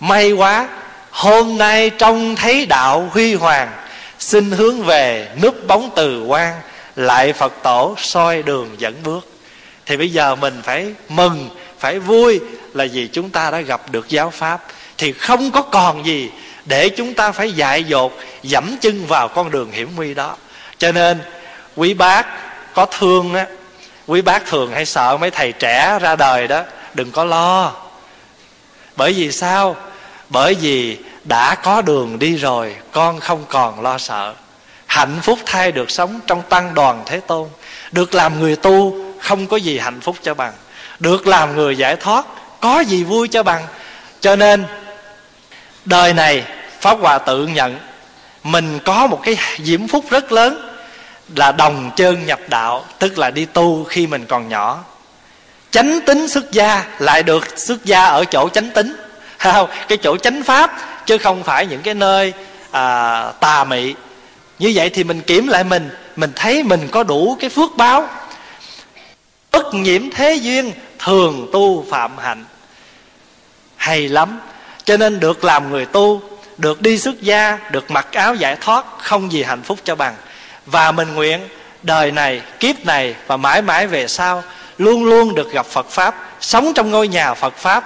[0.00, 0.68] may quá,
[1.10, 3.70] hôm nay trông thấy đạo huy hoàng,
[4.18, 6.54] xin hướng về núp bóng từ quan,
[6.96, 9.28] lại phật tổ soi đường dẫn bước.
[9.86, 12.40] Thì bây giờ mình phải mừng, phải vui
[12.74, 14.62] là vì chúng ta đã gặp được giáo pháp.
[14.98, 16.30] Thì không có còn gì
[16.64, 20.36] để chúng ta phải dại dột, dẫm chân vào con đường hiểm nguy đó.
[20.78, 21.20] Cho nên,
[21.76, 22.26] quý bác
[22.74, 23.46] có thương á
[24.06, 26.62] quý bác thường hay sợ mấy thầy trẻ ra đời đó,
[26.94, 27.72] đừng có lo.
[28.96, 29.76] Bởi vì sao?
[30.28, 34.34] Bởi vì đã có đường đi rồi, con không còn lo sợ.
[34.86, 37.48] Hạnh phúc thay được sống trong tăng đoàn thế tôn.
[37.92, 40.52] Được làm người tu, không có gì hạnh phúc cho bằng.
[40.98, 42.26] Được làm người giải thoát,
[42.60, 43.66] có gì vui cho bằng.
[44.20, 44.64] Cho nên,
[45.84, 46.44] đời này,
[46.80, 47.78] pháp hòa tự nhận,
[48.42, 50.73] mình có một cái diễm phúc rất lớn
[51.36, 54.84] là đồng chân nhập đạo tức là đi tu khi mình còn nhỏ.
[55.70, 58.96] Chánh tính xuất gia lại được xuất gia ở chỗ chánh tính.
[59.38, 59.70] Không?
[59.88, 62.32] Cái chỗ chánh pháp chứ không phải những cái nơi
[62.70, 63.94] à, tà mị.
[64.58, 68.08] Như vậy thì mình kiểm lại mình mình thấy mình có đủ cái phước báo.
[69.52, 72.44] Bất nhiễm thế duyên thường tu phạm hạnh.
[73.76, 74.40] Hay lắm.
[74.84, 76.22] Cho nên được làm người tu
[76.58, 80.14] được đi xuất gia được mặc áo giải thoát không gì hạnh phúc cho bằng
[80.66, 81.48] và mình nguyện
[81.82, 84.42] đời này, kiếp này và mãi mãi về sau
[84.78, 87.84] luôn luôn được gặp phật pháp, sống trong ngôi nhà phật pháp.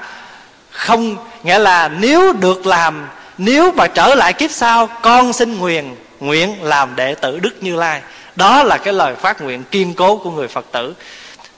[0.71, 3.09] Không, nghĩa là nếu được làm,
[3.39, 7.77] nếu mà trở lại kiếp sau, con xin nguyện nguyện làm đệ tử đức như
[7.77, 8.01] lai.
[8.37, 10.95] Đó là cái lời phát nguyện kiên cố của người phật tử.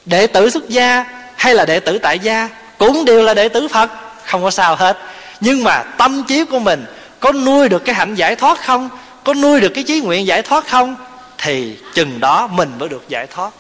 [0.05, 1.05] Đệ tử xuất gia
[1.37, 2.49] hay là đệ tử tại gia
[2.79, 3.91] cũng đều là đệ tử phật,
[4.25, 4.99] không có sao hết.
[5.41, 6.87] Nhưng mà tâm trí của mình
[7.21, 8.89] có nuôi được cái hạnh giải thoát không?
[9.25, 10.97] Có nuôi được cái chí nguyện giải thoát không?
[11.43, 13.51] Thì chừng đó mình mới được giải thoát.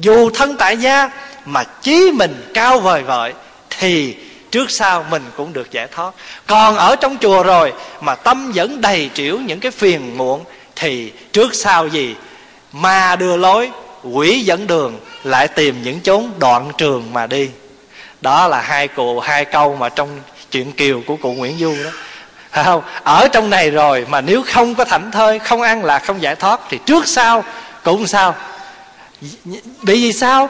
[0.00, 1.10] Dù thân tại gia
[1.44, 3.32] mà chí mình cao vời vợi
[3.70, 4.16] thì
[4.50, 6.14] trước sau mình cũng được giải thoát.
[6.46, 10.44] Còn ở trong chùa rồi mà tâm vẫn đầy triểu những cái phiền muộn
[10.76, 12.14] thì trước sau gì?
[12.72, 13.70] Ma đưa lối,
[14.02, 17.48] quỷ dẫn đường, lại tìm những chốn đoạn trường mà đi.
[18.20, 21.90] Đó là hai cụ, hai câu mà trong chuyện kiều của cụ nguyễn du đó.
[22.52, 25.98] Phải không, ở trong này rồi mà nếu không có thảnh thơi, không ăn là
[25.98, 27.44] không giải thoát, thì trước sau
[27.82, 28.34] cũng sao?
[29.82, 30.48] Bị gì sao?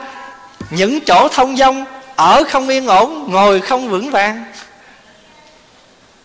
[0.71, 1.85] Những chỗ thông dong
[2.17, 4.45] ở không yên ổn, ngồi không vững vàng.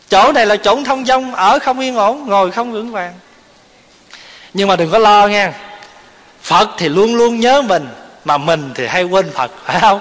[0.09, 3.13] Chỗ này là chỗ thông dong, ở không yên ổn, ngồi không vững vàng.
[4.53, 5.53] Nhưng mà đừng có lo nha.
[6.41, 7.87] Phật thì luôn luôn nhớ mình,
[8.25, 9.99] mà mình thì hay quên phật, phải không?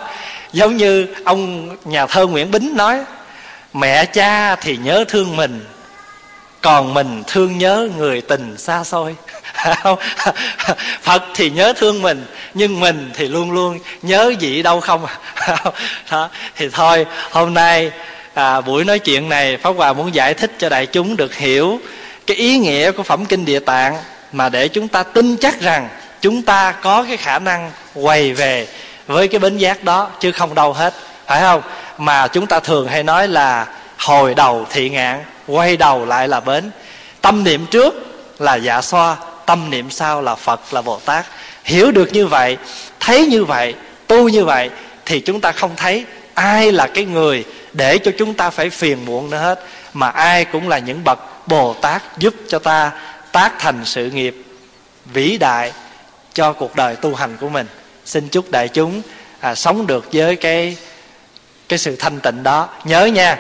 [0.53, 2.99] Giống như ông nhà thơ nguyễn bính nói
[3.77, 5.65] mẹ cha thì nhớ thương mình
[6.61, 9.17] còn mình thương nhớ người tình xa xôi.
[11.03, 15.07] Phật thì nhớ thương mình nhưng mình thì luôn luôn nhớ gì đâu không?
[16.11, 17.91] Đó thì thôi hôm nay
[18.35, 21.81] à, buổi nói chuyện này pháp hòa muốn giải thích cho đại chúng được hiểu
[22.27, 23.97] cái ý nghĩa của phẩm kinh địa tạng
[24.33, 25.89] mà để chúng ta tin chắc rằng
[26.21, 28.67] chúng ta có cái khả năng quay về
[29.07, 30.95] với cái bến giác đó chứ không đâu hết
[31.27, 31.63] phải không?
[31.99, 33.67] Mà chúng ta thường hay nói là
[33.99, 36.71] hồi đầu thị ngạn quay đầu lại là bến.
[37.21, 37.95] Tâm niệm trước
[38.39, 39.17] là dạ xoa
[39.47, 41.27] tâm niệm sau là phật là bồ tát.
[41.65, 42.57] Hiểu được như vậy
[43.01, 43.75] thấy như vậy
[44.07, 44.71] tu như vậy
[45.05, 46.05] thì chúng ta không thấy
[46.35, 49.61] ai là cái người để cho chúng ta phải phiền muộn nữa hết
[49.93, 52.93] mà ai cũng là những bậc bồ tát giúp cho ta
[53.33, 54.37] tác thành sự nghiệp
[55.05, 55.73] vĩ đại
[56.33, 57.67] cho cuộc đời tu hành của mình.
[58.05, 59.03] Xin chúc đại chúng
[59.41, 60.77] à, sống được với cái
[61.69, 62.69] cái sự thanh tịnh đó.
[62.85, 63.39] Nhớ nha,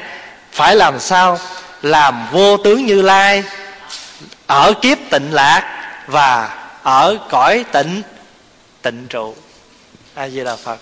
[0.52, 1.38] phải làm sao
[1.82, 3.44] làm vô tướng như lai
[4.46, 8.02] ở kiếp tịnh lạc và ở cõi tịnh
[8.82, 9.34] tịnh trụ.
[10.14, 10.78] A di đà phật.